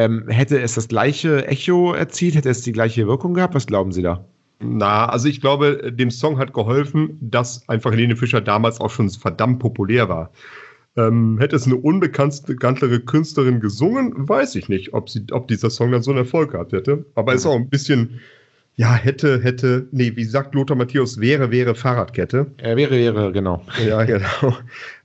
ähm, 0.00 0.28
hätte 0.28 0.60
es 0.60 0.74
das 0.74 0.88
gleiche 0.88 1.46
Echo 1.46 1.92
erzielt? 1.92 2.34
Hätte 2.34 2.48
es 2.48 2.62
die 2.62 2.72
gleiche 2.72 3.06
Wirkung 3.06 3.34
gehabt? 3.34 3.54
Was 3.54 3.66
glauben 3.66 3.92
Sie 3.92 4.02
da? 4.02 4.24
Na, 4.58 5.06
also 5.06 5.28
ich 5.28 5.40
glaube, 5.40 5.92
dem 5.92 6.10
Song 6.10 6.38
hat 6.38 6.52
geholfen, 6.52 7.18
dass 7.20 7.68
einfach 7.68 7.92
Helene 7.92 8.16
Fischer 8.16 8.40
damals 8.40 8.80
auch 8.80 8.90
schon 8.90 9.10
verdammt 9.10 9.58
populär 9.58 10.08
war. 10.08 10.30
Ähm, 10.96 11.38
hätte 11.38 11.56
es 11.56 11.66
eine 11.66 11.76
unbekanntere 11.76 13.00
Künstlerin 13.00 13.60
gesungen, 13.60 14.28
weiß 14.28 14.56
ich 14.56 14.68
nicht, 14.68 14.92
ob, 14.92 15.08
sie, 15.08 15.24
ob 15.30 15.48
dieser 15.48 15.70
Song 15.70 15.92
dann 15.92 16.02
so 16.02 16.10
einen 16.10 16.18
Erfolg 16.18 16.52
gehabt 16.52 16.72
hätte. 16.72 17.04
Aber 17.14 17.32
ist 17.34 17.46
auch 17.46 17.54
ein 17.54 17.68
bisschen, 17.68 18.20
ja, 18.76 18.94
hätte, 18.94 19.40
hätte, 19.42 19.86
nee, 19.92 20.12
wie 20.16 20.24
sagt 20.24 20.54
Lothar 20.54 20.76
Matthäus, 20.76 21.20
wäre, 21.20 21.50
wäre 21.50 21.74
Fahrradkette. 21.74 22.46
Er 22.56 22.76
wäre, 22.76 22.92
wäre, 22.92 23.32
genau. 23.32 23.62
Ja, 23.86 24.04
genau. 24.04 24.56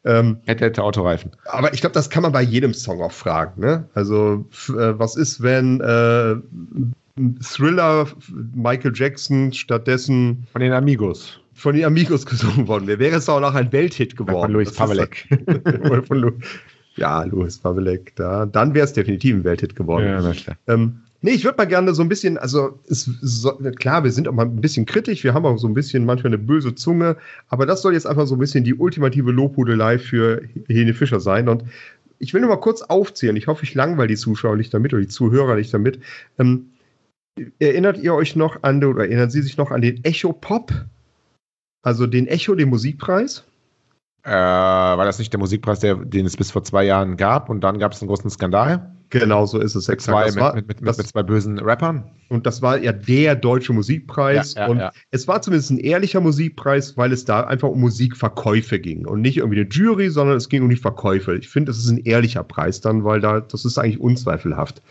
Ähm, 0.05 0.37
hätte, 0.45 0.65
hätte 0.65 0.83
Autoreifen. 0.83 1.31
Aber 1.45 1.73
ich 1.73 1.81
glaube, 1.81 1.93
das 1.93 2.09
kann 2.09 2.23
man 2.23 2.31
bei 2.31 2.41
jedem 2.41 2.73
Song 2.73 3.01
auch 3.01 3.11
fragen. 3.11 3.59
Ne? 3.59 3.89
Also, 3.93 4.45
äh, 4.69 4.97
was 4.97 5.17
ist, 5.17 5.41
wenn 5.41 5.81
äh, 5.81 6.35
Thriller 7.41 8.07
Michael 8.53 8.93
Jackson 8.95 9.51
stattdessen 9.51 10.47
von 10.51 10.61
den 10.61 10.71
Amigos 10.71 11.39
von 11.55 11.73
den 11.73 11.85
Amigos 11.85 12.25
gesungen 12.25 12.67
worden 12.67 12.85
wäre, 12.85 12.99
wäre 12.99 13.15
es 13.15 13.29
auch 13.29 13.39
noch 13.39 13.55
ein 13.55 13.71
Welthit 13.71 14.17
geworden. 14.17 14.41
Von 14.41 14.51
Louis 14.51 14.73
Pavelek. 14.73 15.27
ja, 16.97 17.23
Louis 17.23 17.57
Pavelek, 17.57 18.13
da, 18.17 18.45
dann 18.45 18.73
wäre 18.73 18.85
es 18.85 18.93
definitiv 18.93 19.35
ein 19.37 19.43
Welthit 19.45 19.73
geworden. 19.75 20.05
Ja, 20.05 20.31
klar. 20.33 20.57
Ähm, 20.67 21.01
nee, 21.25 21.31
ich 21.31 21.43
würde 21.43 21.57
mal 21.57 21.65
gerne 21.65 21.93
so 21.95 22.03
ein 22.03 22.07
bisschen, 22.07 22.37
also 22.37 22.79
es, 22.87 23.09
so, 23.21 23.51
klar, 23.55 24.03
wir 24.03 24.11
sind 24.11 24.27
auch 24.27 24.33
mal 24.33 24.45
ein 24.45 24.61
bisschen 24.61 24.85
kritisch, 24.85 25.23
wir 25.23 25.33
haben 25.33 25.45
auch 25.45 25.57
so 25.57 25.67
ein 25.67 25.73
bisschen 25.73 26.05
manchmal 26.05 26.33
eine 26.33 26.37
böse 26.37 26.75
Zunge, 26.75 27.17
aber 27.49 27.65
das 27.65 27.81
soll 27.81 27.93
jetzt 27.93 28.05
einfach 28.05 28.27
so 28.27 28.35
ein 28.35 28.39
bisschen 28.39 28.63
die 28.63 28.75
ultimative 28.75 29.31
Lobhudelei 29.31 29.97
für 29.97 30.43
Helene 30.67 30.93
Fischer 30.93 31.19
sein 31.19 31.49
und 31.49 31.63
ich 32.19 32.33
will 32.33 32.41
nur 32.41 32.51
mal 32.51 32.57
kurz 32.57 32.83
aufzählen. 32.83 33.35
Ich 33.35 33.47
hoffe, 33.47 33.63
ich 33.63 33.73
langweile 33.73 34.07
die 34.07 34.15
Zuschauer 34.15 34.55
nicht 34.55 34.73
damit 34.73 34.93
oder 34.93 35.01
die 35.01 35.07
Zuhörer 35.07 35.55
nicht 35.55 35.73
damit. 35.73 35.99
Ähm, 36.37 36.69
erinnert 37.59 37.97
ihr 37.97 38.13
euch 38.13 38.35
noch 38.35 38.61
an, 38.61 38.81
oder 38.83 39.03
erinnern 39.03 39.31
Sie 39.31 39.41
sich 39.41 39.57
noch 39.57 39.71
an 39.71 39.81
den 39.81 40.03
Echo 40.05 40.31
Pop? 40.31 40.71
Also 41.81 42.07
den 42.07 42.27
Echo, 42.27 42.55
den 42.55 42.69
Musikpreis? 42.69 43.43
Äh, 44.23 44.29
war 44.29 45.03
das 45.03 45.19
nicht 45.19 45.33
der 45.33 45.39
Musikpreis, 45.39 45.79
der, 45.79 45.95
den 45.95 46.25
es 46.25 46.37
bis 46.37 46.51
vor 46.51 46.63
zwei 46.63 46.85
Jahren 46.85 47.17
gab 47.17 47.49
und 47.49 47.61
dann 47.61 47.79
gab 47.79 47.91
es 47.91 48.01
einen 48.01 48.07
großen 48.09 48.29
Skandal? 48.29 48.94
Genau, 49.19 49.45
so 49.45 49.59
ist 49.59 49.75
es. 49.75 49.87
Mit 49.87 50.01
zwei, 50.01 50.35
war, 50.35 50.55
mit, 50.55 50.67
mit, 50.67 50.87
das, 50.87 50.97
mit, 50.97 51.07
zwei 51.07 51.23
bösen 51.23 51.59
Rappern. 51.59 52.03
Und 52.29 52.45
das 52.45 52.61
war 52.61 52.77
ja 52.77 52.91
der 52.91 53.35
deutsche 53.35 53.73
Musikpreis. 53.73 54.55
Ja, 54.55 54.61
ja, 54.61 54.67
und 54.67 54.77
ja. 54.79 54.91
es 55.11 55.27
war 55.27 55.41
zumindest 55.41 55.71
ein 55.71 55.77
ehrlicher 55.77 56.21
Musikpreis, 56.21 56.97
weil 56.97 57.11
es 57.11 57.25
da 57.25 57.41
einfach 57.41 57.69
um 57.69 57.79
Musikverkäufe 57.79 58.79
ging. 58.79 59.05
Und 59.05 59.21
nicht 59.21 59.37
irgendwie 59.37 59.61
eine 59.61 59.69
Jury, 59.69 60.09
sondern 60.09 60.37
es 60.37 60.49
ging 60.49 60.63
um 60.63 60.69
die 60.69 60.75
Verkäufe. 60.75 61.35
Ich 61.35 61.49
finde, 61.49 61.71
das 61.71 61.77
ist 61.79 61.89
ein 61.89 61.99
ehrlicher 61.99 62.43
Preis 62.43 62.81
dann, 62.81 63.03
weil 63.03 63.21
da, 63.21 63.41
das 63.41 63.65
ist 63.65 63.77
eigentlich 63.77 63.99
unzweifelhaft. 63.99 64.81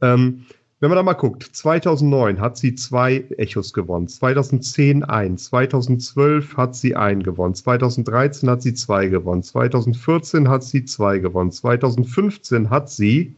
Ähm, 0.00 0.44
wenn 0.80 0.88
man 0.88 0.96
da 0.96 1.02
mal 1.02 1.12
guckt, 1.12 1.42
2009 1.42 2.40
hat 2.40 2.56
sie 2.56 2.74
zwei 2.74 3.22
Echos 3.36 3.74
gewonnen, 3.74 4.08
2010 4.08 5.04
ein, 5.04 5.36
2012 5.36 6.56
hat 6.56 6.74
sie 6.74 6.96
ein 6.96 7.22
gewonnen, 7.22 7.54
2013 7.54 8.48
hat 8.48 8.62
sie 8.62 8.72
zwei 8.72 9.08
gewonnen, 9.08 9.42
2014 9.42 10.48
hat 10.48 10.64
sie 10.64 10.86
zwei 10.86 11.18
gewonnen, 11.18 11.52
2015 11.52 12.70
hat 12.70 12.88
sie 12.88 13.36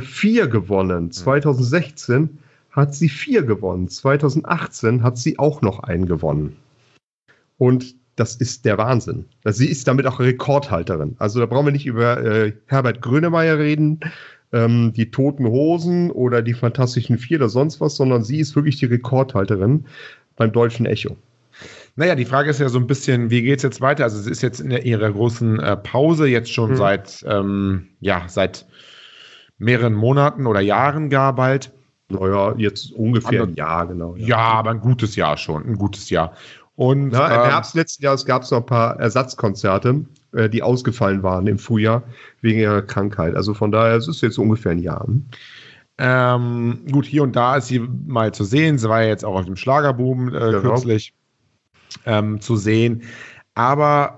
vier 0.00 0.48
gewonnen, 0.48 1.10
2016 1.10 2.38
hat 2.70 2.94
sie 2.94 3.08
vier 3.08 3.42
gewonnen, 3.42 3.88
2018 3.88 5.02
hat 5.02 5.18
sie 5.18 5.38
auch 5.38 5.62
noch 5.62 5.80
einen 5.80 6.06
gewonnen. 6.06 6.56
Und 7.58 7.96
das 8.16 8.34
ist 8.36 8.64
der 8.64 8.78
Wahnsinn. 8.78 9.26
Sie 9.44 9.68
ist 9.68 9.86
damit 9.86 10.06
auch 10.06 10.20
Rekordhalterin. 10.20 11.16
Also 11.18 11.38
da 11.40 11.46
brauchen 11.46 11.66
wir 11.66 11.72
nicht 11.72 11.86
über 11.86 12.20
äh, 12.24 12.52
Herbert 12.66 13.00
Grönemeyer 13.00 13.58
reden, 13.58 14.00
ähm, 14.52 14.92
die 14.92 15.10
Toten 15.10 15.46
Hosen 15.46 16.10
oder 16.10 16.42
die 16.42 16.54
Fantastischen 16.54 17.18
Vier 17.18 17.38
oder 17.38 17.48
sonst 17.48 17.80
was, 17.80 17.96
sondern 17.96 18.24
sie 18.24 18.40
ist 18.40 18.56
wirklich 18.56 18.76
die 18.78 18.86
Rekordhalterin 18.86 19.84
beim 20.36 20.52
deutschen 20.52 20.86
Echo. 20.86 21.16
Naja, 21.96 22.14
die 22.14 22.24
Frage 22.24 22.50
ist 22.50 22.60
ja 22.60 22.68
so 22.68 22.78
ein 22.78 22.86
bisschen, 22.86 23.30
wie 23.30 23.42
geht 23.42 23.58
es 23.58 23.62
jetzt 23.64 23.80
weiter? 23.80 24.04
Also 24.04 24.20
sie 24.20 24.30
ist 24.30 24.42
jetzt 24.42 24.60
in 24.60 24.70
ihrer 24.70 25.10
großen 25.10 25.58
äh, 25.60 25.76
Pause, 25.76 26.26
jetzt 26.28 26.52
schon 26.52 26.70
hm. 26.70 26.76
seit, 26.76 27.24
ähm, 27.26 27.88
ja, 28.00 28.24
seit 28.28 28.66
mehreren 29.58 29.94
Monaten 29.94 30.46
oder 30.46 30.60
Jahren 30.60 31.10
gar 31.10 31.34
bald. 31.34 31.72
Naja, 32.08 32.54
jetzt 32.56 32.92
ungefähr 32.92 33.42
ein 33.42 33.54
Jahr, 33.54 33.86
genau. 33.86 34.16
Ja. 34.16 34.26
ja. 34.26 34.38
aber 34.38 34.70
ein 34.70 34.80
gutes 34.80 35.14
Jahr 35.16 35.36
schon, 35.36 35.66
ein 35.66 35.76
gutes 35.76 36.08
Jahr. 36.08 36.32
Und, 36.74 37.08
Na, 37.08 37.26
Im 37.26 37.42
ähm, 37.42 37.50
Herbst 37.50 37.74
letzten 37.74 38.04
Jahres 38.04 38.24
gab 38.24 38.42
es 38.42 38.50
noch 38.50 38.60
ein 38.60 38.66
paar 38.66 38.98
Ersatzkonzerte 38.98 40.04
äh, 40.32 40.50
die 40.50 40.62
ausgefallen 40.62 41.22
waren 41.22 41.46
im 41.46 41.58
Frühjahr 41.58 42.02
wegen 42.42 42.60
ihrer 42.60 42.82
Krankheit. 42.82 43.34
Also 43.34 43.54
von 43.54 43.72
daher, 43.72 43.96
es 43.96 44.08
ist 44.08 44.20
jetzt 44.20 44.34
so 44.34 44.42
ungefähr 44.42 44.72
ein 44.72 44.78
Jahr. 44.78 45.06
Ähm, 45.96 46.80
gut, 46.92 47.06
hier 47.06 47.22
und 47.22 47.34
da 47.34 47.56
ist 47.56 47.68
sie 47.68 47.78
mal 47.78 48.32
zu 48.32 48.44
sehen. 48.44 48.78
Sie 48.78 48.88
war 48.88 49.02
ja 49.02 49.08
jetzt 49.08 49.24
auch 49.24 49.38
auf 49.38 49.46
dem 49.46 49.56
Schlagerboom 49.56 50.28
äh, 50.28 50.32
genau. 50.32 50.60
kürzlich 50.60 51.14
ähm, 52.04 52.40
zu 52.40 52.56
sehen. 52.56 53.02
Aber 53.54 54.17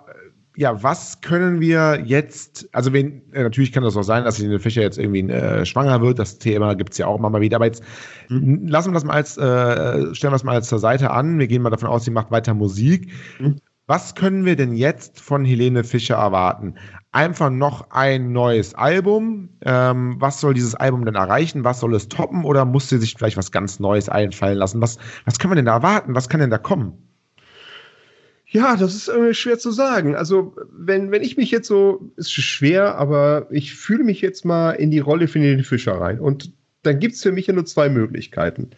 ja, 0.60 0.82
was 0.82 1.22
können 1.22 1.58
wir 1.58 2.02
jetzt, 2.04 2.68
also 2.72 2.92
wenn, 2.92 3.32
äh, 3.32 3.44
natürlich 3.44 3.72
kann 3.72 3.82
das 3.82 3.96
auch 3.96 4.02
sein, 4.02 4.24
dass 4.24 4.38
Helene 4.38 4.58
Fischer 4.58 4.82
jetzt 4.82 4.98
irgendwie 4.98 5.20
äh, 5.32 5.64
schwanger 5.64 6.02
wird, 6.02 6.18
das 6.18 6.38
Thema 6.38 6.74
gibt 6.74 6.92
es 6.92 6.98
ja 6.98 7.06
auch 7.06 7.16
immer 7.18 7.30
mal 7.30 7.40
wieder, 7.40 7.56
aber 7.56 7.64
jetzt 7.64 7.82
mhm. 8.28 8.66
lassen 8.66 8.90
wir 8.90 8.92
das 8.92 9.04
mal 9.04 9.14
als, 9.14 9.38
äh, 9.38 10.14
stellen 10.14 10.32
wir 10.32 10.36
das 10.36 10.44
mal 10.44 10.56
als 10.56 10.68
zur 10.68 10.78
Seite 10.78 11.12
an, 11.12 11.38
wir 11.38 11.46
gehen 11.46 11.62
mal 11.62 11.70
davon 11.70 11.88
aus, 11.88 12.04
sie 12.04 12.10
macht 12.10 12.30
weiter 12.30 12.52
Musik. 12.52 13.10
Mhm. 13.38 13.56
Was 13.86 14.14
können 14.14 14.44
wir 14.44 14.54
denn 14.54 14.74
jetzt 14.74 15.18
von 15.18 15.46
Helene 15.46 15.82
Fischer 15.82 16.16
erwarten? 16.16 16.74
Einfach 17.10 17.48
noch 17.48 17.90
ein 17.90 18.30
neues 18.32 18.74
Album. 18.74 19.48
Ähm, 19.62 20.16
was 20.18 20.42
soll 20.42 20.52
dieses 20.52 20.74
Album 20.74 21.06
denn 21.06 21.14
erreichen? 21.14 21.64
Was 21.64 21.80
soll 21.80 21.94
es 21.94 22.08
toppen? 22.08 22.44
Oder 22.44 22.66
muss 22.66 22.90
sie 22.90 22.98
sich 22.98 23.14
vielleicht 23.16 23.38
was 23.38 23.50
ganz 23.50 23.80
Neues 23.80 24.10
einfallen 24.10 24.58
lassen? 24.58 24.82
Was, 24.82 24.98
was 25.24 25.38
können 25.38 25.52
wir 25.52 25.56
denn 25.56 25.64
da 25.64 25.76
erwarten? 25.76 26.14
Was 26.14 26.28
kann 26.28 26.38
denn 26.38 26.50
da 26.50 26.58
kommen? 26.58 27.09
Ja, 28.52 28.76
das 28.76 28.96
ist 28.96 29.08
irgendwie 29.08 29.34
schwer 29.34 29.58
zu 29.60 29.70
sagen. 29.70 30.16
Also, 30.16 30.56
wenn, 30.72 31.12
wenn 31.12 31.22
ich 31.22 31.36
mich 31.36 31.52
jetzt 31.52 31.68
so, 31.68 32.10
ist 32.16 32.32
schwer, 32.32 32.96
aber 32.96 33.46
ich 33.50 33.74
fühle 33.76 34.02
mich 34.02 34.20
jetzt 34.20 34.44
mal 34.44 34.72
in 34.72 34.90
die 34.90 34.98
Rolle 34.98 35.28
für 35.28 35.38
den 35.38 35.62
Fischer 35.62 35.92
rein. 35.92 36.18
Und 36.18 36.52
dann 36.82 36.98
gibt 36.98 37.14
es 37.14 37.22
für 37.22 37.30
mich 37.30 37.46
ja 37.46 37.54
nur 37.54 37.64
zwei 37.64 37.88
Möglichkeiten. 37.88 38.70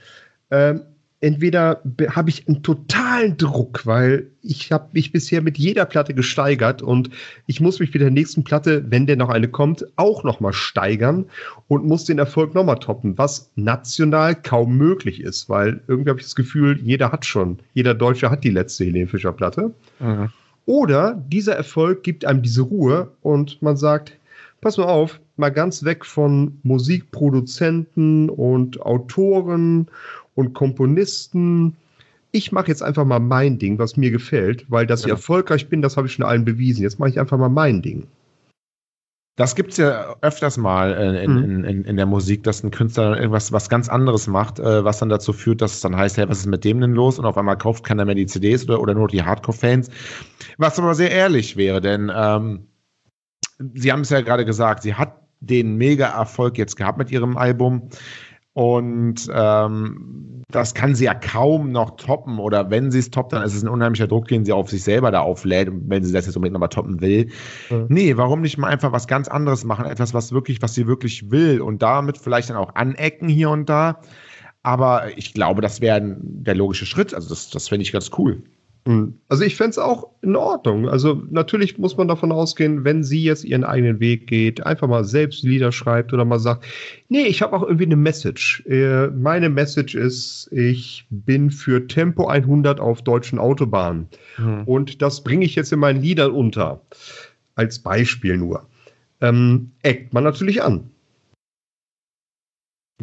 Ähm, 0.50 0.82
entweder 1.22 1.80
habe 2.10 2.30
ich 2.30 2.48
einen 2.48 2.62
totalen 2.62 3.36
Druck, 3.36 3.86
weil 3.86 4.26
ich 4.42 4.72
habe 4.72 4.88
mich 4.92 5.12
bisher 5.12 5.40
mit 5.40 5.56
jeder 5.56 5.84
Platte 5.84 6.14
gesteigert 6.14 6.82
und 6.82 7.10
ich 7.46 7.60
muss 7.60 7.78
mich 7.78 7.94
mit 7.94 8.02
der 8.02 8.10
nächsten 8.10 8.42
Platte, 8.42 8.84
wenn 8.90 9.06
denn 9.06 9.20
noch 9.20 9.28
eine 9.28 9.48
kommt, 9.48 9.86
auch 9.96 10.24
nochmal 10.24 10.52
steigern 10.52 11.26
und 11.68 11.86
muss 11.86 12.04
den 12.04 12.18
Erfolg 12.18 12.54
nochmal 12.54 12.80
toppen, 12.80 13.16
was 13.16 13.50
national 13.54 14.34
kaum 14.34 14.76
möglich 14.76 15.20
ist, 15.20 15.48
weil 15.48 15.80
irgendwie 15.86 16.10
habe 16.10 16.18
ich 16.18 16.26
das 16.26 16.34
Gefühl, 16.34 16.80
jeder 16.82 17.12
hat 17.12 17.24
schon, 17.24 17.60
jeder 17.72 17.94
Deutsche 17.94 18.28
hat 18.28 18.42
die 18.42 18.50
letzte 18.50 18.84
Helene 18.84 19.06
Fischer 19.06 19.32
Platte. 19.32 19.72
Mhm. 20.00 20.30
Oder 20.66 21.22
dieser 21.28 21.54
Erfolg 21.54 22.02
gibt 22.02 22.24
einem 22.24 22.42
diese 22.42 22.62
Ruhe 22.62 23.12
und 23.20 23.62
man 23.62 23.76
sagt, 23.76 24.18
pass 24.60 24.76
mal 24.76 24.84
auf, 24.84 25.20
mal 25.36 25.50
ganz 25.50 25.84
weg 25.84 26.04
von 26.04 26.58
Musikproduzenten 26.62 28.28
und 28.28 28.80
Autoren 28.80 29.88
und 30.34 30.54
Komponisten. 30.54 31.76
Ich 32.30 32.52
mache 32.52 32.68
jetzt 32.68 32.82
einfach 32.82 33.04
mal 33.04 33.20
mein 33.20 33.58
Ding, 33.58 33.78
was 33.78 33.96
mir 33.96 34.10
gefällt, 34.10 34.70
weil 34.70 34.86
dass 34.86 35.02
ja. 35.02 35.08
ich 35.08 35.12
erfolgreich 35.12 35.68
bin, 35.68 35.82
das 35.82 35.96
habe 35.96 36.06
ich 36.06 36.14
schon 36.14 36.24
allen 36.24 36.44
bewiesen. 36.44 36.82
Jetzt 36.82 36.98
mache 36.98 37.10
ich 37.10 37.20
einfach 37.20 37.38
mal 37.38 37.48
mein 37.48 37.82
Ding. 37.82 38.06
Das 39.36 39.54
gibt 39.54 39.72
es 39.72 39.78
ja 39.78 40.14
öfters 40.20 40.58
mal 40.58 40.92
in, 40.92 41.32
mhm. 41.32 41.64
in, 41.64 41.84
in, 41.84 41.96
der 41.96 42.04
Musik, 42.04 42.42
dass 42.42 42.62
ein 42.62 42.70
Künstler 42.70 43.16
irgendwas 43.16 43.50
was 43.50 43.70
ganz 43.70 43.88
anderes 43.88 44.26
macht, 44.26 44.58
äh, 44.58 44.84
was 44.84 44.98
dann 44.98 45.08
dazu 45.08 45.32
führt, 45.32 45.62
dass 45.62 45.72
es 45.72 45.80
dann 45.80 45.96
heißt, 45.96 46.18
hey, 46.18 46.28
was 46.28 46.40
ist 46.40 46.46
mit 46.46 46.64
dem 46.64 46.80
denn 46.80 46.92
los? 46.92 47.18
Und 47.18 47.24
auf 47.24 47.38
einmal 47.38 47.56
kauft 47.56 47.82
keiner 47.82 48.04
mehr 48.04 48.14
die 48.14 48.26
CDs 48.26 48.64
oder, 48.68 48.80
oder 48.80 48.92
nur 48.92 49.08
die 49.08 49.22
Hardcore-Fans. 49.22 49.88
Was 50.58 50.78
aber 50.78 50.94
sehr 50.94 51.10
ehrlich 51.10 51.56
wäre, 51.56 51.80
denn 51.80 52.12
ähm, 52.14 52.66
Sie 53.74 53.92
haben 53.92 54.00
es 54.00 54.10
ja 54.10 54.20
gerade 54.20 54.44
gesagt, 54.44 54.82
sie 54.82 54.94
hat 54.94 55.14
den 55.40 55.76
Mega-Erfolg 55.76 56.58
jetzt 56.58 56.76
gehabt 56.76 56.98
mit 56.98 57.10
ihrem 57.10 57.36
Album. 57.36 57.88
Und 58.54 59.30
ähm, 59.34 60.42
das 60.50 60.74
kann 60.74 60.94
sie 60.94 61.06
ja 61.06 61.14
kaum 61.14 61.72
noch 61.72 61.96
toppen. 61.96 62.38
Oder 62.38 62.70
wenn 62.70 62.90
sie 62.90 62.98
es 62.98 63.10
toppt, 63.10 63.32
dann 63.32 63.42
ist 63.42 63.54
es 63.54 63.62
ein 63.62 63.68
unheimlicher 63.68 64.06
Druck, 64.06 64.28
den 64.28 64.44
sie 64.44 64.52
auf 64.52 64.68
sich 64.68 64.82
selber 64.84 65.10
da 65.10 65.20
auflädt, 65.20 65.70
wenn 65.72 66.04
sie 66.04 66.12
das 66.12 66.26
jetzt 66.26 66.36
unbedingt 66.36 66.52
nochmal 66.52 66.68
toppen 66.68 67.00
will. 67.00 67.30
Mhm. 67.70 67.86
Nee, 67.88 68.16
warum 68.16 68.42
nicht 68.42 68.58
mal 68.58 68.68
einfach 68.68 68.92
was 68.92 69.06
ganz 69.06 69.28
anderes 69.28 69.64
machen? 69.64 69.86
Etwas, 69.86 70.12
was 70.12 70.32
wirklich, 70.32 70.60
was 70.60 70.74
sie 70.74 70.86
wirklich 70.86 71.30
will 71.30 71.60
und 71.60 71.82
damit 71.82 72.18
vielleicht 72.18 72.50
dann 72.50 72.56
auch 72.58 72.74
anecken 72.74 73.28
hier 73.28 73.50
und 73.50 73.68
da. 73.68 74.00
Aber 74.62 75.16
ich 75.16 75.32
glaube, 75.34 75.62
das 75.62 75.80
wäre 75.80 76.16
der 76.20 76.54
logische 76.54 76.86
Schritt. 76.86 77.14
Also, 77.14 77.30
das, 77.30 77.50
das 77.50 77.68
fände 77.68 77.82
ich 77.82 77.92
ganz 77.92 78.10
cool. 78.18 78.42
Hm. 78.84 79.14
Also 79.28 79.44
ich 79.44 79.54
fände 79.54 79.70
es 79.70 79.78
auch 79.78 80.10
in 80.22 80.34
Ordnung. 80.34 80.88
Also 80.88 81.22
natürlich 81.30 81.78
muss 81.78 81.96
man 81.96 82.08
davon 82.08 82.32
ausgehen, 82.32 82.84
wenn 82.84 83.04
sie 83.04 83.22
jetzt 83.22 83.44
ihren 83.44 83.62
eigenen 83.62 84.00
Weg 84.00 84.26
geht, 84.26 84.66
einfach 84.66 84.88
mal 84.88 85.04
selbst 85.04 85.44
Lieder 85.44 85.70
schreibt 85.70 86.12
oder 86.12 86.24
mal 86.24 86.40
sagt, 86.40 86.64
nee, 87.08 87.22
ich 87.22 87.42
habe 87.42 87.54
auch 87.54 87.62
irgendwie 87.62 87.84
eine 87.84 87.96
Message. 87.96 88.64
Äh, 88.66 89.08
meine 89.08 89.50
Message 89.50 89.94
ist, 89.94 90.48
ich 90.50 91.06
bin 91.10 91.50
für 91.52 91.86
Tempo 91.86 92.26
100 92.26 92.80
auf 92.80 93.02
deutschen 93.02 93.38
Autobahnen. 93.38 94.08
Mhm. 94.38 94.62
Und 94.64 95.00
das 95.00 95.22
bringe 95.22 95.44
ich 95.44 95.54
jetzt 95.54 95.72
in 95.72 95.78
meinen 95.78 96.02
Liedern 96.02 96.32
unter. 96.32 96.80
Als 97.54 97.78
Beispiel 97.78 98.36
nur. 98.36 98.66
Ähm, 99.20 99.70
eckt 99.82 100.12
man 100.12 100.24
natürlich 100.24 100.62
an. 100.62 100.90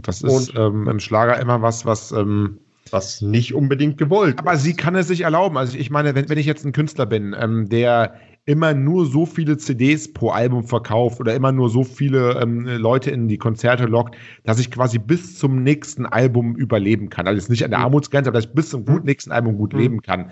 Das 0.01 0.21
ist 0.21 0.53
ähm, 0.55 0.88
im 0.88 1.00
Schlager 1.00 1.39
immer 1.39 1.62
was, 1.62 1.86
was 1.86 2.12
ähm 2.12 2.59
was 2.91 3.22
nicht 3.22 3.53
unbedingt 3.53 3.98
gewollt. 3.98 4.39
Aber 4.39 4.53
ist. 4.53 4.63
sie 4.63 4.74
kann 4.74 4.96
es 4.96 5.08
sich 5.08 5.22
erlauben. 5.22 5.58
Also 5.58 5.77
ich 5.77 5.89
meine, 5.89 6.15
wenn, 6.15 6.29
wenn 6.29 6.38
ich 6.38 6.46
jetzt 6.46 6.65
ein 6.65 6.72
Künstler 6.72 7.05
bin, 7.05 7.36
ähm, 7.38 7.69
der 7.69 8.15
immer 8.46 8.74
nur 8.74 9.05
so 9.05 9.25
viele 9.25 9.58
CDs 9.58 10.12
pro 10.12 10.29
Album 10.29 10.63
verkauft 10.63 11.19
oder 11.19 11.36
immer 11.36 11.51
nur 11.51 11.69
so 11.69 11.84
viele 11.84 12.41
ähm, 12.41 12.65
Leute 12.65 13.12
in 13.12 13.27
die 13.27 13.38
Konzerte 13.38 13.86
lockt, 13.86 14.15
dass 14.43 14.60
ich 14.60 14.72
quasi 14.72 14.98
bis 14.98 15.38
zum 15.38 15.62
nächsten 15.62 16.05
Album 16.05 16.55
überleben 16.55 17.10
kann. 17.10 17.27
Also 17.27 17.38
jetzt 17.39 17.50
nicht 17.50 17.63
an 17.63 17.69
der 17.69 17.79
mhm. 17.79 17.86
Armutsgrenze, 17.86 18.29
aber 18.29 18.39
dass 18.39 18.46
ich 18.46 18.53
bis 18.53 18.69
zum 18.69 18.86
gut, 18.86 19.01
mhm. 19.01 19.05
nächsten 19.05 19.31
Album 19.31 19.58
gut 19.58 19.74
mhm. 19.74 19.79
leben 19.79 20.01
kann. 20.01 20.31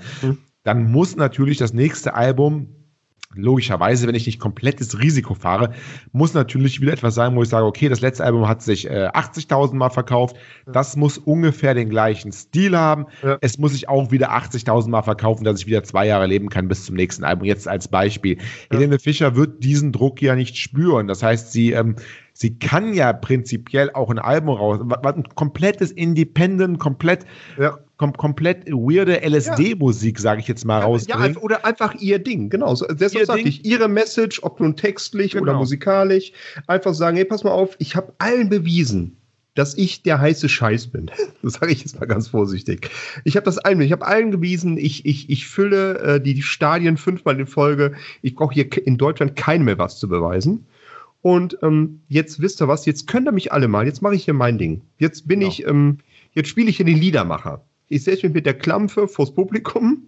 Dann 0.64 0.92
muss 0.92 1.16
natürlich 1.16 1.58
das 1.58 1.74
nächste 1.74 2.16
Album 2.16 2.77
logischerweise, 3.36 4.08
wenn 4.08 4.16
ich 4.16 4.26
nicht 4.26 4.40
komplettes 4.40 5.00
Risiko 5.00 5.34
fahre, 5.34 5.74
muss 6.12 6.34
natürlich 6.34 6.82
wieder 6.82 6.94
etwas 6.94 7.16
sein, 7.16 7.36
wo 7.36 7.44
ich 7.44 7.50
sage, 7.50 7.66
okay, 7.66 7.90
das 7.90 8.02
letzte 8.02 8.24
Album 8.24 8.48
hat 8.48 8.62
sich 8.62 8.90
äh, 8.90 9.10
80.000 9.14 9.76
Mal 9.76 9.90
verkauft. 9.90 10.38
Das 10.66 10.96
muss 10.96 11.18
ungefähr 11.18 11.74
den 11.74 11.90
gleichen 11.90 12.32
Stil 12.32 12.78
haben. 12.78 13.06
Ja. 13.24 13.38
Es 13.42 13.58
muss 13.58 13.74
sich 13.74 13.90
auch 13.90 14.12
wieder 14.12 14.32
80.000 14.32 14.90
Mal 14.90 15.04
verkaufen, 15.04 15.44
dass 15.44 15.60
ich 15.60 15.68
wieder 15.68 15.84
zwei 15.84 16.08
Jahre 16.08 16.26
leben 16.26 16.50
kann 16.50 16.68
bis 16.68 16.86
zum 16.86 16.96
nächsten 16.96 17.24
Album. 17.24 17.46
Jetzt 17.46 17.68
als 17.68 17.88
Beispiel. 17.88 18.38
Ja. 18.38 18.44
Helene 18.78 19.00
Fischer 19.00 19.36
wird 19.36 19.64
diesen 19.64 19.92
Druck 19.92 20.22
ja 20.22 20.36
nicht 20.36 20.58
spüren. 20.58 21.08
Das 21.08 21.22
heißt, 21.22 21.52
sie 21.52 21.72
ähm, 21.72 21.96
sie 22.38 22.58
kann 22.60 22.94
ja 22.94 23.14
prinzipiell 23.14 23.92
auch 23.94 24.10
ein 24.10 24.20
Album 24.20 24.56
raus, 24.56 24.80
ein 25.04 25.24
komplettes 25.36 25.92
Independent, 25.92 26.80
komplett 26.80 27.26
ja 27.58 27.78
kom 27.98 28.14
komplett 28.14 28.68
weirde 28.68 29.22
LSD-Musik, 29.28 30.20
sage 30.20 30.40
ich 30.42 30.48
jetzt 30.48 30.66
mal, 30.66 30.82
rausbringen. 30.82 31.34
Ja, 31.34 31.42
oder 31.42 31.66
einfach 31.66 31.96
ihr 31.96 32.20
Ding, 32.20 32.50
genau. 32.50 32.76
Deshalb 32.92 33.26
sage 33.26 33.42
ich, 33.42 33.66
ihre 33.66 33.90
Message, 33.90 34.44
ob 34.44 34.60
nun 34.60 34.76
textlich 34.76 35.32
genau. 35.32 35.44
oder 35.44 35.54
musikalisch, 35.56 36.32
einfach 36.68 36.94
sagen, 36.94 37.18
hey, 37.18 37.26
pass 37.26 37.44
mal 37.44 37.52
auf, 37.52 37.76
ich 37.80 37.96
habe 37.96 38.14
allen 38.20 38.50
bewiesen, 38.50 39.18
dass 39.56 39.76
ich 39.76 40.04
der 40.04 40.20
heiße 40.20 40.48
Scheiß 40.48 40.88
bin. 40.88 41.12
Das 41.42 41.54
sage 41.54 41.72
ich 41.72 41.82
jetzt 41.82 42.00
mal 42.00 42.06
ganz 42.06 42.28
vorsichtig. 42.28 42.90
Ich 43.24 43.36
habe 43.36 43.46
das 43.46 43.58
allen, 43.58 43.82
ich 43.82 43.92
habe 43.92 44.06
allen 44.06 44.32
bewiesen, 44.32 44.78
ich, 44.78 45.06
ich, 45.06 45.30
ich 45.30 45.48
fülle 45.48 46.00
äh, 46.00 46.22
die 46.22 46.42
Stadien 46.42 46.98
fünfmal 46.98 47.40
in 47.40 47.48
Folge. 47.48 47.94
Ich 48.22 48.36
brauche 48.36 48.54
hier 48.54 48.68
in 48.86 48.98
Deutschland 48.98 49.36
keinem 49.36 49.66
mehr 49.66 49.78
was 49.78 49.98
zu 49.98 50.10
beweisen. 50.10 50.66
Und 51.28 51.58
ähm, 51.62 52.04
jetzt 52.08 52.40
wisst 52.40 52.62
ihr 52.62 52.70
was, 52.70 52.86
jetzt 52.86 53.06
könnt 53.06 53.28
ihr 53.28 53.34
mich 53.34 53.52
alle 53.52 53.68
mal, 53.68 53.86
jetzt 53.86 54.02
mache 54.02 54.16
ich 54.16 54.24
hier 54.24 54.34
mein 54.34 54.58
Ding. 54.58 54.84
Jetzt 54.98 55.28
bin 55.28 55.42
genau. 55.42 55.52
ich, 55.52 55.68
ähm, 55.68 55.98
jetzt 56.32 56.48
spiele 56.48 56.70
ich 56.70 56.78
hier 56.78 56.86
den 56.86 56.98
Liedermacher. 56.98 57.66
Ich 57.90 58.06
setze 58.06 58.28
mich 58.28 58.34
mit 58.34 58.46
der 58.46 58.54
Klampfe 58.54 59.10
vors 59.10 59.34
Publikum 59.34 60.04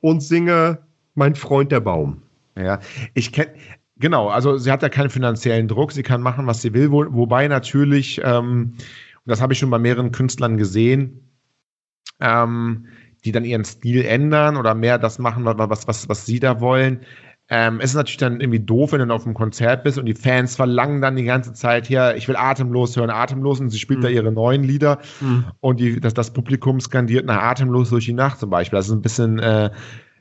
und 0.00 0.22
singe 0.22 0.78
Mein 1.16 1.34
Freund 1.34 1.72
der 1.72 1.80
Baum. 1.80 2.22
Ja, 2.56 2.78
ich 3.14 3.32
kenne, 3.32 3.54
genau, 3.96 4.28
also 4.28 4.56
sie 4.56 4.70
hat 4.70 4.82
ja 4.82 4.88
keinen 4.88 5.10
finanziellen 5.10 5.66
Druck, 5.66 5.90
sie 5.90 6.04
kann 6.04 6.22
machen, 6.22 6.46
was 6.46 6.62
sie 6.62 6.74
will, 6.74 6.92
wo, 6.92 7.04
wobei 7.12 7.48
natürlich, 7.48 8.20
ähm, 8.22 8.74
und 8.76 9.26
das 9.26 9.40
habe 9.40 9.52
ich 9.52 9.58
schon 9.58 9.70
bei 9.70 9.80
mehreren 9.80 10.12
Künstlern 10.12 10.56
gesehen, 10.56 11.28
ähm, 12.20 12.86
die 13.24 13.32
dann 13.32 13.44
ihren 13.44 13.64
Stil 13.64 14.04
ändern 14.04 14.56
oder 14.56 14.76
mehr 14.76 14.98
das 14.98 15.18
machen, 15.18 15.44
was, 15.44 15.88
was, 15.88 16.08
was 16.08 16.24
sie 16.24 16.38
da 16.38 16.60
wollen. 16.60 17.00
Ähm, 17.52 17.80
es 17.80 17.90
ist 17.90 17.96
natürlich 17.96 18.16
dann 18.16 18.40
irgendwie 18.40 18.60
doof, 18.60 18.92
wenn 18.92 19.06
du 19.06 19.12
auf 19.12 19.24
einem 19.24 19.34
Konzert 19.34 19.82
bist 19.82 19.98
und 19.98 20.06
die 20.06 20.14
Fans 20.14 20.54
verlangen 20.54 21.00
dann 21.00 21.16
die 21.16 21.24
ganze 21.24 21.52
Zeit 21.52 21.88
hier, 21.88 22.14
ich 22.16 22.28
will 22.28 22.36
atemlos 22.36 22.96
hören, 22.96 23.10
atemlos 23.10 23.58
und 23.58 23.70
sie 23.70 23.78
spielt 23.78 23.98
mhm. 23.98 24.04
da 24.04 24.08
ihre 24.08 24.30
neuen 24.30 24.62
Lieder 24.62 25.00
mhm. 25.20 25.46
und 25.58 25.80
die, 25.80 26.00
das, 26.00 26.14
das 26.14 26.32
Publikum 26.32 26.80
skandiert 26.80 27.26
nach 27.26 27.42
atemlos 27.42 27.90
durch 27.90 28.04
die 28.04 28.12
Nacht 28.12 28.38
zum 28.38 28.50
Beispiel. 28.50 28.76
Das 28.76 28.86
ist 28.86 28.92
ein 28.92 29.02
bisschen 29.02 29.40
äh, 29.40 29.70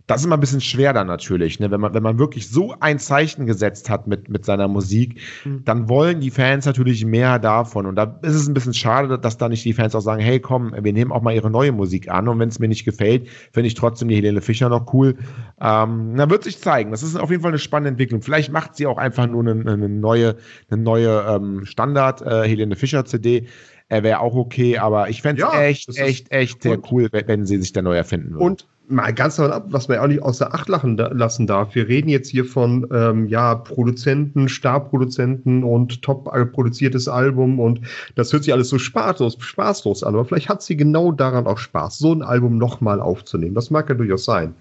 das 0.09 0.21
ist 0.21 0.25
immer 0.25 0.37
ein 0.37 0.39
bisschen 0.39 0.59
schwer 0.59 0.91
dann 0.91 1.05
natürlich, 1.05 1.59
ne? 1.59 1.69
wenn, 1.69 1.79
man, 1.79 1.93
wenn 1.93 2.01
man 2.01 2.17
wirklich 2.17 2.49
so 2.49 2.73
ein 2.79 2.97
Zeichen 2.97 3.45
gesetzt 3.45 3.91
hat 3.91 4.07
mit, 4.07 4.27
mit 4.27 4.43
seiner 4.43 4.67
Musik, 4.67 5.21
mhm. 5.45 5.63
dann 5.65 5.87
wollen 5.87 6.19
die 6.19 6.31
Fans 6.31 6.65
natürlich 6.65 7.05
mehr 7.05 7.37
davon. 7.37 7.85
Und 7.85 7.95
da 7.95 8.19
ist 8.23 8.33
es 8.33 8.47
ein 8.47 8.55
bisschen 8.55 8.73
schade, 8.73 9.19
dass 9.19 9.37
da 9.37 9.47
nicht 9.47 9.63
die 9.65 9.73
Fans 9.73 9.93
auch 9.93 10.01
sagen, 10.01 10.19
hey 10.19 10.39
komm, 10.39 10.73
wir 10.81 10.93
nehmen 10.93 11.11
auch 11.11 11.21
mal 11.21 11.35
ihre 11.35 11.51
neue 11.51 11.71
Musik 11.71 12.09
an 12.09 12.27
und 12.27 12.39
wenn 12.39 12.49
es 12.49 12.57
mir 12.57 12.67
nicht 12.67 12.85
gefällt, 12.85 13.29
finde 13.53 13.67
ich 13.67 13.75
trotzdem 13.75 14.07
die 14.07 14.15
Helene 14.15 14.41
Fischer 14.41 14.69
noch 14.69 14.91
cool. 14.93 15.15
Ähm, 15.61 16.13
na, 16.15 16.27
wird 16.27 16.43
sich 16.43 16.59
zeigen. 16.59 16.89
Das 16.89 17.03
ist 17.03 17.15
auf 17.15 17.29
jeden 17.29 17.43
Fall 17.43 17.51
eine 17.51 17.59
spannende 17.59 17.89
Entwicklung. 17.89 18.23
Vielleicht 18.23 18.51
macht 18.51 18.77
sie 18.77 18.87
auch 18.87 18.97
einfach 18.97 19.27
nur 19.27 19.41
eine, 19.41 19.71
eine 19.71 19.89
neue, 19.89 20.37
eine 20.71 20.81
neue 20.81 21.23
ähm, 21.29 21.65
Standard 21.65 22.23
äh, 22.23 22.47
Helene 22.47 22.75
Fischer 22.75 23.05
CD. 23.05 23.45
Er 23.89 24.01
wäre 24.01 24.21
auch 24.21 24.33
okay, 24.33 24.79
aber 24.79 25.09
ich 25.09 25.21
fände 25.21 25.43
es 25.43 25.53
ja, 25.53 25.61
echt, 25.61 25.97
echt, 25.99 26.31
echt 26.31 26.63
sehr 26.63 26.79
cool, 26.91 27.09
wenn 27.11 27.45
sie 27.45 27.57
sich 27.57 27.73
da 27.73 27.83
neu 27.83 27.95
erfinden 27.95 28.31
würden. 28.31 28.41
Und 28.43 28.67
mal 28.89 29.13
ganz 29.13 29.35
davon 29.35 29.51
ab, 29.51 29.67
was 29.69 29.87
man 29.87 29.95
ja 29.97 30.03
auch 30.03 30.07
nicht 30.07 30.23
außer 30.23 30.53
Acht 30.53 30.67
lachen, 30.67 30.97
lassen 30.97 31.47
darf. 31.47 31.75
Wir 31.75 31.87
reden 31.87 32.09
jetzt 32.09 32.29
hier 32.29 32.43
von 32.43 32.87
ähm, 32.91 33.27
ja, 33.27 33.55
Produzenten, 33.55 34.49
Starproduzenten 34.49 35.63
und 35.63 36.01
top 36.01 36.25
produziertes 36.51 37.07
Album 37.07 37.59
und 37.59 37.81
das 38.15 38.33
hört 38.33 38.43
sich 38.43 38.53
alles 38.53 38.69
so 38.69 38.79
spaßlos, 38.79 39.37
spaßlos 39.39 40.03
an, 40.03 40.15
aber 40.15 40.25
vielleicht 40.25 40.49
hat 40.49 40.63
sie 40.63 40.75
genau 40.75 41.11
daran 41.11 41.45
auch 41.47 41.59
Spaß, 41.59 41.99
so 41.99 42.13
ein 42.13 42.21
Album 42.21 42.57
nochmal 42.57 42.99
aufzunehmen. 42.99 43.55
Das 43.55 43.69
mag 43.69 43.87
ja 43.89 43.95
durchaus 43.95 44.25
sein. 44.25 44.55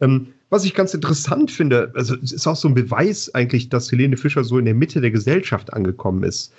Ähm, 0.00 0.28
was 0.48 0.64
ich 0.64 0.74
ganz 0.74 0.94
interessant 0.94 1.50
finde, 1.50 1.90
also 1.94 2.14
es 2.22 2.32
ist 2.32 2.46
auch 2.46 2.56
so 2.56 2.68
ein 2.68 2.74
Beweis 2.74 3.34
eigentlich, 3.34 3.68
dass 3.68 3.90
Helene 3.90 4.16
Fischer 4.16 4.44
so 4.44 4.58
in 4.58 4.64
der 4.64 4.74
Mitte 4.74 5.00
der 5.00 5.10
Gesellschaft 5.10 5.72
angekommen 5.72 6.22
ist. 6.22 6.52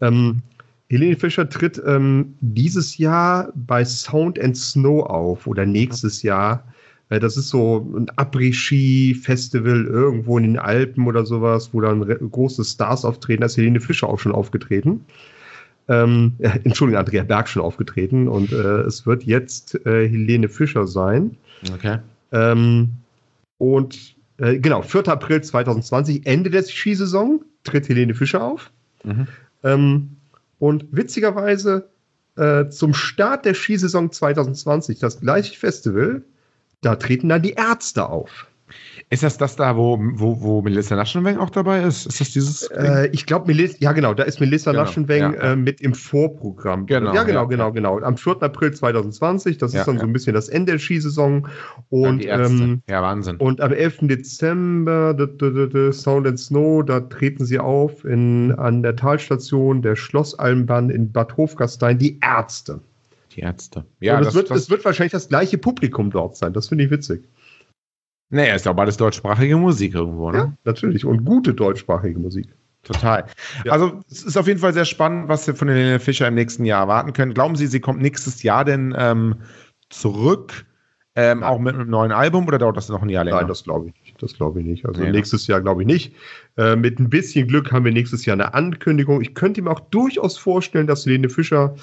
Ähm, 0.00 0.42
Helene 0.90 1.16
Fischer 1.16 1.48
tritt 1.48 1.80
ähm, 1.86 2.34
dieses 2.40 2.98
Jahr 2.98 3.52
bei 3.54 3.84
Sound 3.84 4.40
and 4.40 4.56
Snow 4.56 5.04
auf 5.06 5.46
oder 5.46 5.64
nächstes 5.64 6.24
Jahr. 6.24 6.64
Äh, 7.10 7.20
das 7.20 7.36
ist 7.36 7.48
so 7.48 7.88
ein 7.96 8.10
Après-Ski-Festival 8.16 9.84
irgendwo 9.84 10.36
in 10.36 10.42
den 10.44 10.58
Alpen 10.58 11.06
oder 11.06 11.24
sowas, 11.24 11.70
wo 11.72 11.80
dann 11.80 12.00
große 12.00 12.64
Stars 12.64 13.04
auftreten. 13.04 13.42
Da 13.42 13.46
ist 13.46 13.56
Helene 13.56 13.80
Fischer 13.80 14.08
auch 14.08 14.18
schon 14.18 14.32
aufgetreten. 14.32 15.04
Ähm, 15.86 16.32
äh, 16.38 16.58
Entschuldigung, 16.64 16.98
Andrea 16.98 17.22
Berg 17.22 17.48
schon 17.48 17.62
aufgetreten. 17.62 18.26
Und 18.26 18.50
äh, 18.50 18.80
es 18.80 19.06
wird 19.06 19.22
jetzt 19.22 19.76
äh, 19.86 20.08
Helene 20.08 20.48
Fischer 20.48 20.88
sein. 20.88 21.36
Okay. 21.72 21.98
Ähm, 22.32 22.90
und 23.58 24.16
äh, 24.38 24.58
genau, 24.58 24.82
4. 24.82 25.06
April 25.06 25.40
2020, 25.40 26.26
Ende 26.26 26.50
der 26.50 26.64
Skisaison, 26.64 27.44
tritt 27.62 27.88
Helene 27.88 28.14
Fischer 28.14 28.42
auf. 28.42 28.72
Mhm. 29.04 29.28
Und 30.60 30.86
witzigerweise 30.92 31.88
äh, 32.36 32.68
zum 32.68 32.94
Start 32.94 33.46
der 33.46 33.54
Skisaison 33.54 34.12
2020, 34.12 34.98
das 34.98 35.18
gleiche 35.18 35.58
Festival, 35.58 36.22
da 36.82 36.96
treten 36.96 37.30
dann 37.30 37.42
die 37.42 37.54
Ärzte 37.54 38.08
auf. 38.08 38.46
Ist 39.08 39.22
das 39.22 39.38
das 39.38 39.56
da, 39.56 39.76
wo, 39.76 39.98
wo, 40.00 40.40
wo 40.40 40.62
Melissa 40.62 40.96
Naschenweng 40.96 41.38
auch 41.38 41.50
dabei 41.50 41.82
ist? 41.82 42.06
Ist 42.06 42.20
das 42.20 42.30
dieses? 42.30 42.62
Äh, 42.70 43.08
ich 43.12 43.26
glaube, 43.26 43.46
Melissa, 43.46 43.76
ja 43.80 43.92
genau, 43.92 44.14
da 44.14 44.22
ist 44.22 44.40
Melissa 44.40 44.70
genau, 44.70 44.84
Naschenweng 44.84 45.34
ja. 45.34 45.52
äh, 45.52 45.56
mit 45.56 45.80
im 45.80 45.94
Vorprogramm. 45.94 46.86
Genau, 46.86 47.14
ja, 47.14 47.24
genau, 47.24 47.42
ja, 47.42 47.46
genau, 47.46 47.72
genau. 47.72 48.00
Am 48.00 48.16
4. 48.16 48.42
April 48.42 48.72
2020, 48.72 49.58
das 49.58 49.74
ist 49.74 49.86
dann 49.86 49.98
so 49.98 50.06
ein 50.06 50.12
bisschen 50.12 50.34
das 50.34 50.48
Ende 50.48 50.72
der 50.72 50.78
Skisaison. 50.78 51.48
Und, 51.88 52.24
ähm, 52.24 52.82
ja, 52.88 53.02
Wahnsinn. 53.02 53.36
Und 53.36 53.60
am 53.60 53.72
11. 53.72 53.98
Dezember, 54.02 55.16
Sound 55.92 56.26
and 56.26 56.38
Snow, 56.38 56.84
da 56.84 57.00
treten 57.00 57.44
sie 57.44 57.58
auf 57.58 58.04
in, 58.04 58.52
an 58.52 58.82
der 58.82 58.96
Talstation 58.96 59.82
der 59.82 59.96
Schlossalmbahn 59.96 60.90
in 60.90 61.10
Bad 61.12 61.36
Hofgastein, 61.36 61.98
die 61.98 62.18
Ärzte. 62.20 62.80
Die 63.34 63.40
Ärzte. 63.40 63.84
Ja, 64.00 64.16
und 64.16 64.22
es, 64.22 64.28
das, 64.28 64.34
wird, 64.34 64.50
das, 64.50 64.58
es 64.58 64.70
wird 64.70 64.84
wahrscheinlich 64.84 65.12
das 65.12 65.28
gleiche 65.28 65.58
Publikum 65.58 66.10
dort 66.10 66.36
sein. 66.36 66.52
Das 66.52 66.68
finde 66.68 66.84
ich 66.84 66.90
witzig. 66.90 67.22
Naja, 68.30 68.54
ist 68.54 68.64
ja 68.64 68.72
beides 68.72 68.96
deutschsprachige 68.96 69.56
Musik 69.56 69.94
irgendwo, 69.94 70.30
ne? 70.30 70.38
Ja, 70.38 70.52
natürlich. 70.64 71.04
Und 71.04 71.24
gute 71.24 71.52
deutschsprachige 71.52 72.18
Musik. 72.18 72.48
Total. 72.82 73.26
Ja. 73.64 73.72
Also 73.72 74.00
es 74.10 74.22
ist 74.22 74.36
auf 74.36 74.46
jeden 74.46 74.60
Fall 74.60 74.72
sehr 74.72 74.84
spannend, 74.84 75.28
was 75.28 75.46
wir 75.46 75.54
von 75.54 75.68
Helene 75.68 76.00
Fischer 76.00 76.28
im 76.28 76.34
nächsten 76.34 76.64
Jahr 76.64 76.82
erwarten 76.82 77.12
können. 77.12 77.34
Glauben 77.34 77.56
Sie, 77.56 77.66
sie 77.66 77.80
kommt 77.80 78.00
nächstes 78.00 78.42
Jahr 78.42 78.64
denn 78.64 78.94
ähm, 78.96 79.36
zurück, 79.90 80.64
ähm, 81.16 81.42
auch 81.42 81.58
mit 81.58 81.74
einem 81.74 81.90
neuen 81.90 82.12
Album 82.12 82.46
oder 82.46 82.58
dauert 82.58 82.76
das 82.76 82.88
noch 82.88 83.02
ein 83.02 83.08
Jahr 83.08 83.24
länger? 83.24 83.38
Nein, 83.38 83.48
das 83.48 83.64
glaube 83.64 83.88
ich 83.88 83.94
nicht. 84.00 84.22
Das 84.22 84.34
glaube 84.34 84.60
ich 84.60 84.66
nicht. 84.66 84.86
Also 84.86 85.02
nee, 85.02 85.10
nächstes 85.10 85.46
Jahr 85.46 85.60
glaube 85.60 85.82
ich 85.82 85.86
nicht. 85.86 86.14
Äh, 86.56 86.76
mit 86.76 86.98
ein 86.98 87.10
bisschen 87.10 87.48
Glück 87.48 87.72
haben 87.72 87.84
wir 87.84 87.92
nächstes 87.92 88.24
Jahr 88.24 88.34
eine 88.34 88.54
Ankündigung. 88.54 89.20
Ich 89.20 89.34
könnte 89.34 89.60
mir 89.60 89.70
auch 89.70 89.80
durchaus 89.80 90.38
vorstellen, 90.38 90.86
dass 90.86 91.04
Helene 91.04 91.28
Fischer, 91.28 91.74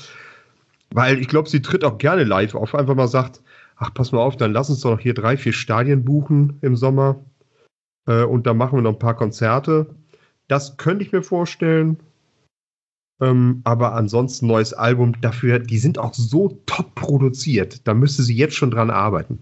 weil 0.92 1.20
ich 1.20 1.28
glaube, 1.28 1.50
sie 1.50 1.62
tritt 1.62 1.84
auch 1.84 1.98
gerne 1.98 2.24
live 2.24 2.56
auf, 2.56 2.74
einfach 2.74 2.96
mal 2.96 3.08
sagt, 3.08 3.42
ach, 3.78 3.94
pass 3.94 4.12
mal 4.12 4.20
auf, 4.20 4.38
dann 4.38 4.54
lass 4.54 4.70
uns 4.70 4.82
doch 4.82 4.92
noch 4.92 5.00
hier 5.00 5.14
drei, 5.14 5.38
vier 5.38 5.54
Stadien 5.54 6.04
buchen 6.04 6.58
im 6.62 6.76
Sommer 6.76 7.24
äh, 8.08 8.24
und 8.24 8.48
dann 8.48 8.58
machen 8.58 8.78
wir 8.78 8.82
noch 8.82 8.94
ein 8.94 9.00
paar 9.00 9.16
Konzerte. 9.16 9.88
Das 10.48 10.78
könnte 10.78 11.04
ich 11.04 11.12
mir 11.12 11.24
vorstellen. 11.24 11.98
Ähm, 13.20 13.62
aber 13.64 13.94
ansonsten 13.94 14.48
neues 14.48 14.74
Album 14.74 15.20
dafür, 15.22 15.60
die 15.60 15.80
sind 15.80 15.98
auch 15.98 16.14
so 16.14 16.62
top 16.68 16.94
produziert. 16.96 17.88
Da 17.88 17.94
müsste 17.94 18.24
sie 18.24 18.36
jetzt 18.36 18.56
schon 18.56 18.72
dran 18.72 18.92
arbeiten. 18.92 19.40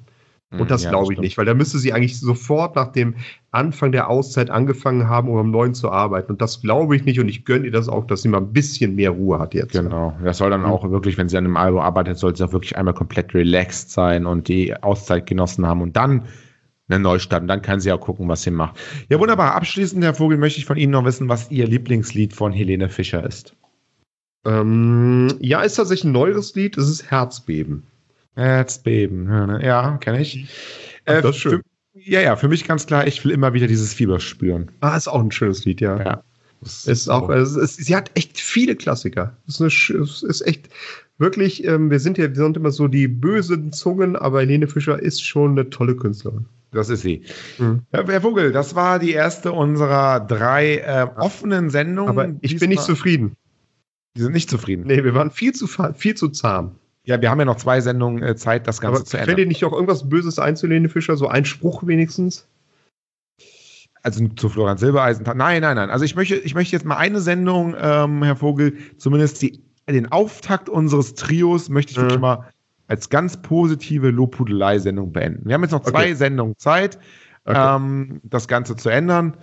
Und 0.56 0.62
hm, 0.62 0.68
das 0.68 0.84
ja, 0.84 0.90
glaube 0.90 1.14
ich 1.14 1.20
nicht, 1.20 1.38
weil 1.38 1.46
da 1.46 1.54
müsste 1.54 1.78
sie 1.78 1.94
eigentlich 1.94 2.20
sofort 2.20 2.76
nach 2.76 2.92
dem 2.92 3.16
Anfang 3.52 3.92
der 3.92 4.10
Auszeit 4.10 4.50
angefangen 4.50 5.08
haben, 5.08 5.30
um 5.30 5.38
am 5.38 5.52
neuen 5.52 5.74
zu 5.74 5.92
arbeiten. 5.92 6.34
Und 6.34 6.42
das 6.42 6.62
glaube 6.62 6.96
ich 6.96 7.06
nicht 7.06 7.20
und 7.20 7.30
ich 7.30 7.46
gönne 7.46 7.66
ihr 7.66 7.72
das 7.72 7.90
auch, 7.90 8.06
dass 8.06 8.22
sie 8.22 8.28
mal 8.28 8.40
ein 8.40 8.52
bisschen 8.54 8.96
mehr 8.96 9.12
Ruhe 9.12 9.40
hat 9.40 9.54
jetzt. 9.54 9.74
Genau. 9.74 10.16
Das 10.24 10.38
soll 10.38 10.50
dann 10.50 10.62
mhm. 10.62 10.68
auch 10.68 10.90
wirklich, 10.90 11.18
wenn 11.18 11.30
sie 11.30 11.38
an 11.38 11.46
einem 11.46 11.58
Album 11.58 11.80
arbeitet, 11.80 12.18
soll 12.18 12.36
sie 12.36 12.44
auch 12.44 12.54
wirklich 12.54 12.78
einmal 12.78 12.94
komplett 12.94 13.34
relaxed 13.34 13.92
sein 13.92 14.26
und 14.26 14.48
die 14.48 14.76
Auszeit 14.82 15.26
genossen 15.26 15.66
haben 15.66 15.82
und 15.82 15.96
dann 15.96 16.24
eine 16.88 17.00
Neustart. 17.00 17.42
Und 17.42 17.48
dann 17.48 17.62
kann 17.62 17.80
sie 17.80 17.92
auch 17.92 18.02
gucken, 18.02 18.28
was 18.28 18.44
sie 18.44 18.52
macht. 18.52 18.80
Ja, 19.10 19.20
wunderbar. 19.20 19.56
Abschließend, 19.56 20.04
Herr 20.04 20.14
Vogel, 20.14 20.38
möchte 20.38 20.60
ich 20.60 20.66
von 20.66 20.78
Ihnen 20.78 20.92
noch 20.92 21.06
wissen, 21.06 21.30
was 21.30 21.52
Ihr 21.52 21.68
Lieblingslied 21.68 22.34
von 22.34 22.52
Helene 22.52 22.90
Fischer 22.90 23.26
ist. 23.26 23.56
Ähm, 24.46 25.30
ja, 25.40 25.62
ist 25.62 25.76
tatsächlich 25.76 26.06
ein 26.06 26.12
neueres 26.12 26.54
Lied. 26.56 26.78
Es 26.78 26.90
ist 26.90 27.10
Herzbeben. 27.10 27.84
Herzbeben. 28.36 29.28
Ja, 29.62 29.98
kenne 29.98 30.22
ich. 30.22 30.48
Äh, 31.06 31.22
das 31.22 31.36
ist 31.36 31.42
schön. 31.42 31.62
Für, 31.94 32.00
ja, 32.00 32.22
ja, 32.22 32.36
für 32.36 32.48
mich 32.48 32.68
ganz 32.68 32.86
klar, 32.86 33.08
ich 33.08 33.24
will 33.24 33.32
immer 33.32 33.54
wieder 33.54 33.68
dieses 33.68 33.94
Fieber 33.94 34.20
spüren. 34.20 34.72
Ah, 34.82 34.96
ist 34.96 35.08
auch 35.08 35.22
ein 35.22 35.32
schönes 35.32 35.66
Lied, 35.66 35.82
ja. 35.82 35.98
Ja. 36.04 36.24
Ist 36.62 37.10
auch, 37.10 37.30
es 37.30 37.56
ist, 37.56 37.78
sie 37.78 37.96
hat 37.96 38.12
echt 38.16 38.40
viele 38.40 38.76
Klassiker. 38.76 39.38
Es 39.48 39.60
ist, 39.60 39.92
eine, 39.92 40.04
ist 40.30 40.42
echt 40.48 40.70
wirklich, 41.18 41.64
ähm, 41.64 41.92
wir 41.92 42.00
sind 42.00 42.18
ja, 42.18 42.28
wir 42.28 42.36
sind 42.36 42.58
immer 42.58 42.72
so 42.72 42.88
die 42.88 43.08
bösen 43.08 43.72
Zungen, 43.72 44.16
aber 44.16 44.40
Helene 44.40 44.68
Fischer 44.68 45.00
ist 45.00 45.24
schon 45.24 45.52
eine 45.52 45.70
tolle 45.70 45.96
Künstlerin. 45.96 46.46
Das 46.72 46.90
ist 46.90 47.02
sie. 47.02 47.24
Mhm. 47.58 47.84
Herr 47.92 48.22
Vogel, 48.22 48.52
das 48.52 48.76
war 48.76 49.00
die 49.00 49.12
erste 49.12 49.52
unserer 49.52 50.20
drei 50.20 50.78
äh, 50.78 51.08
offenen 51.18 51.70
Sendungen. 51.70 52.10
Aber 52.10 52.34
ich 52.42 52.58
bin 52.60 52.70
nicht 52.70 52.84
zufrieden. 52.84 53.36
Die 54.18 54.22
sind 54.22 54.34
nicht 54.34 54.50
zufrieden. 54.50 54.86
Nee, 54.88 55.04
wir 55.04 55.14
waren 55.14 55.32
viel 55.32 55.54
zu, 55.54 55.68
viel 55.68 56.16
zu 56.16 56.30
zahm. 56.30 56.76
Ja, 57.06 57.22
wir 57.22 57.30
haben 57.30 57.40
ja 57.40 57.46
noch 57.46 57.58
zwei 57.58 57.82
Sendungen 57.82 58.24
äh, 58.24 58.36
Zeit, 58.36 58.68
das 58.68 58.82
Ganze 58.82 58.98
Aber 58.98 59.06
zu 59.06 59.18
ändern. 59.18 59.36
Fällt 59.36 59.38
dir 59.40 59.48
nicht 59.48 59.64
auch 59.64 59.74
irgendwas 59.74 60.10
Böses 60.10 60.40
ein 60.40 60.56
zu 60.56 60.68
Lene 60.68 60.90
Fischer? 60.90 61.18
So 61.18 61.28
ein 61.28 61.46
Spruch 61.46 61.86
wenigstens? 61.86 62.48
Also 64.02 64.28
zu 64.28 64.50
Florian 64.50 64.78
Silbereisen. 64.78 65.26
Nein, 65.36 65.62
nein, 65.62 65.76
nein. 65.76 65.90
Also 65.90 66.06
ich 66.06 66.16
möchte, 66.16 66.36
ich 66.36 66.54
möchte 66.54 66.76
jetzt 66.76 66.86
mal 66.86 66.98
eine 66.98 67.22
Sendung, 67.22 67.76
ähm, 67.80 68.24
Herr 68.24 68.36
Vogel, 68.36 68.78
zumindest 68.98 69.42
die, 69.42 69.64
den 69.90 70.12
Auftakt 70.12 70.68
unseres 70.70 71.16
Trios 71.16 71.70
möchte 71.70 71.94
ich 71.94 72.16
mhm. 72.16 72.22
mal 72.22 72.50
als 72.88 73.10
ganz 73.10 73.38
positive 73.38 74.10
Lobhudelei-Sendung 74.12 75.12
beenden. 75.12 75.48
Wir 75.48 75.56
haben 75.56 75.64
jetzt 75.64 75.72
noch 75.72 75.84
zwei 75.84 76.06
okay. 76.06 76.14
Sendungen 76.14 76.58
Zeit, 76.58 77.00
okay. 77.46 77.76
ähm, 77.76 78.22
das 78.24 78.48
Ganze 78.48 78.76
zu 78.76 78.90
ändern. 78.90 79.38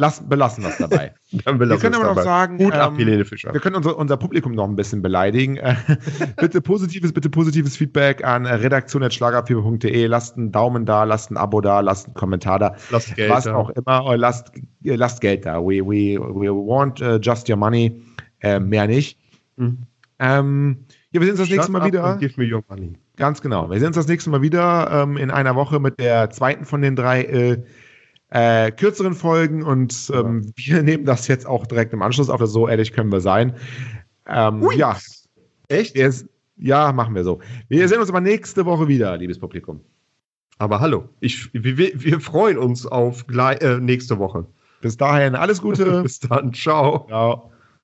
Lass, 0.00 0.26
belassen 0.26 0.62
wir 0.64 0.70
es 0.70 0.78
dabei. 0.78 1.12
Dann 1.44 1.58
wir 1.58 1.76
können 1.76 1.96
aber 1.96 2.04
noch 2.04 2.10
dabei. 2.14 2.22
sagen, 2.22 2.58
Gut 2.58 2.72
ab, 2.72 2.94
ähm, 2.98 3.24
Fischer. 3.24 3.52
wir 3.52 3.60
können 3.60 3.74
unser, 3.74 3.98
unser, 3.98 4.16
Publikum 4.16 4.52
noch 4.52 4.68
ein 4.68 4.76
bisschen 4.76 5.02
beleidigen. 5.02 5.58
bitte 6.36 6.60
positives, 6.60 7.12
bitte 7.12 7.28
positives 7.28 7.76
Feedback 7.76 8.24
an 8.24 8.46
redaktion.schlagerfieber.de. 8.46 10.06
Lasst 10.06 10.36
einen 10.36 10.52
Daumen 10.52 10.86
da, 10.86 11.02
lasst 11.02 11.32
ein 11.32 11.36
Abo 11.36 11.60
da, 11.60 11.80
lasst 11.80 12.06
einen 12.06 12.14
Kommentar 12.14 12.60
da. 12.60 12.76
Lasst 12.90 13.16
Geld 13.16 13.30
was 13.30 13.44
da. 13.44 13.56
auch 13.56 13.70
immer. 13.70 14.16
Lasst, 14.16 14.52
lasst 14.84 15.20
Geld 15.20 15.44
da. 15.44 15.60
We, 15.60 15.84
we, 15.84 16.16
we 16.18 16.48
want 16.48 17.02
uh, 17.02 17.16
just 17.16 17.50
your 17.50 17.56
money. 17.56 18.00
Äh, 18.40 18.60
mehr 18.60 18.86
nicht. 18.86 19.18
Mhm. 19.56 19.78
Ähm, 20.20 20.84
ja, 21.10 21.20
wir 21.20 21.26
sehen 21.26 21.30
uns 21.32 21.40
das 21.40 21.48
Shut 21.48 21.56
nächste 21.56 21.72
Mal 21.72 21.84
wieder. 21.84 22.16
Give 22.18 22.40
me 22.40 22.52
your 22.52 22.62
money. 22.68 22.92
Ganz 23.16 23.42
genau. 23.42 23.68
Wir 23.68 23.80
sehen 23.80 23.88
uns 23.88 23.96
das 23.96 24.06
nächste 24.06 24.30
Mal 24.30 24.42
wieder 24.42 24.90
ähm, 24.92 25.16
in 25.16 25.32
einer 25.32 25.56
Woche 25.56 25.80
mit 25.80 25.98
der 25.98 26.30
zweiten 26.30 26.64
von 26.64 26.82
den 26.82 26.94
drei 26.94 27.24
äh, 27.24 27.62
äh, 28.30 28.70
kürzeren 28.72 29.14
Folgen 29.14 29.62
und 29.62 30.10
ähm, 30.14 30.52
wir 30.56 30.82
nehmen 30.82 31.04
das 31.04 31.28
jetzt 31.28 31.46
auch 31.46 31.66
direkt 31.66 31.92
im 31.92 32.02
Anschluss 32.02 32.28
auf. 32.30 32.40
So 32.44 32.68
ehrlich 32.68 32.92
können 32.92 33.10
wir 33.10 33.20
sein. 33.20 33.54
Ähm, 34.26 34.68
ja. 34.76 34.96
Echt? 35.68 35.96
Ist, 35.96 36.26
ja, 36.56 36.92
machen 36.92 37.14
wir 37.14 37.24
so. 37.24 37.40
Wir 37.68 37.88
sehen 37.88 38.00
uns 38.00 38.08
aber 38.08 38.20
nächste 38.20 38.64
Woche 38.66 38.88
wieder, 38.88 39.16
liebes 39.16 39.38
Publikum. 39.38 39.80
Aber 40.58 40.80
hallo, 40.80 41.08
ich, 41.20 41.50
wir, 41.52 41.76
wir 41.78 42.20
freuen 42.20 42.58
uns 42.58 42.84
auf 42.84 43.26
gleich, 43.26 43.60
äh, 43.60 43.78
nächste 43.78 44.18
Woche. 44.18 44.44
Bis 44.80 44.96
dahin, 44.96 45.34
alles 45.34 45.62
Gute. 45.62 46.02
Bis 46.02 46.20
dann, 46.20 46.52
ciao. 46.52 47.06
Ciao. 47.06 47.52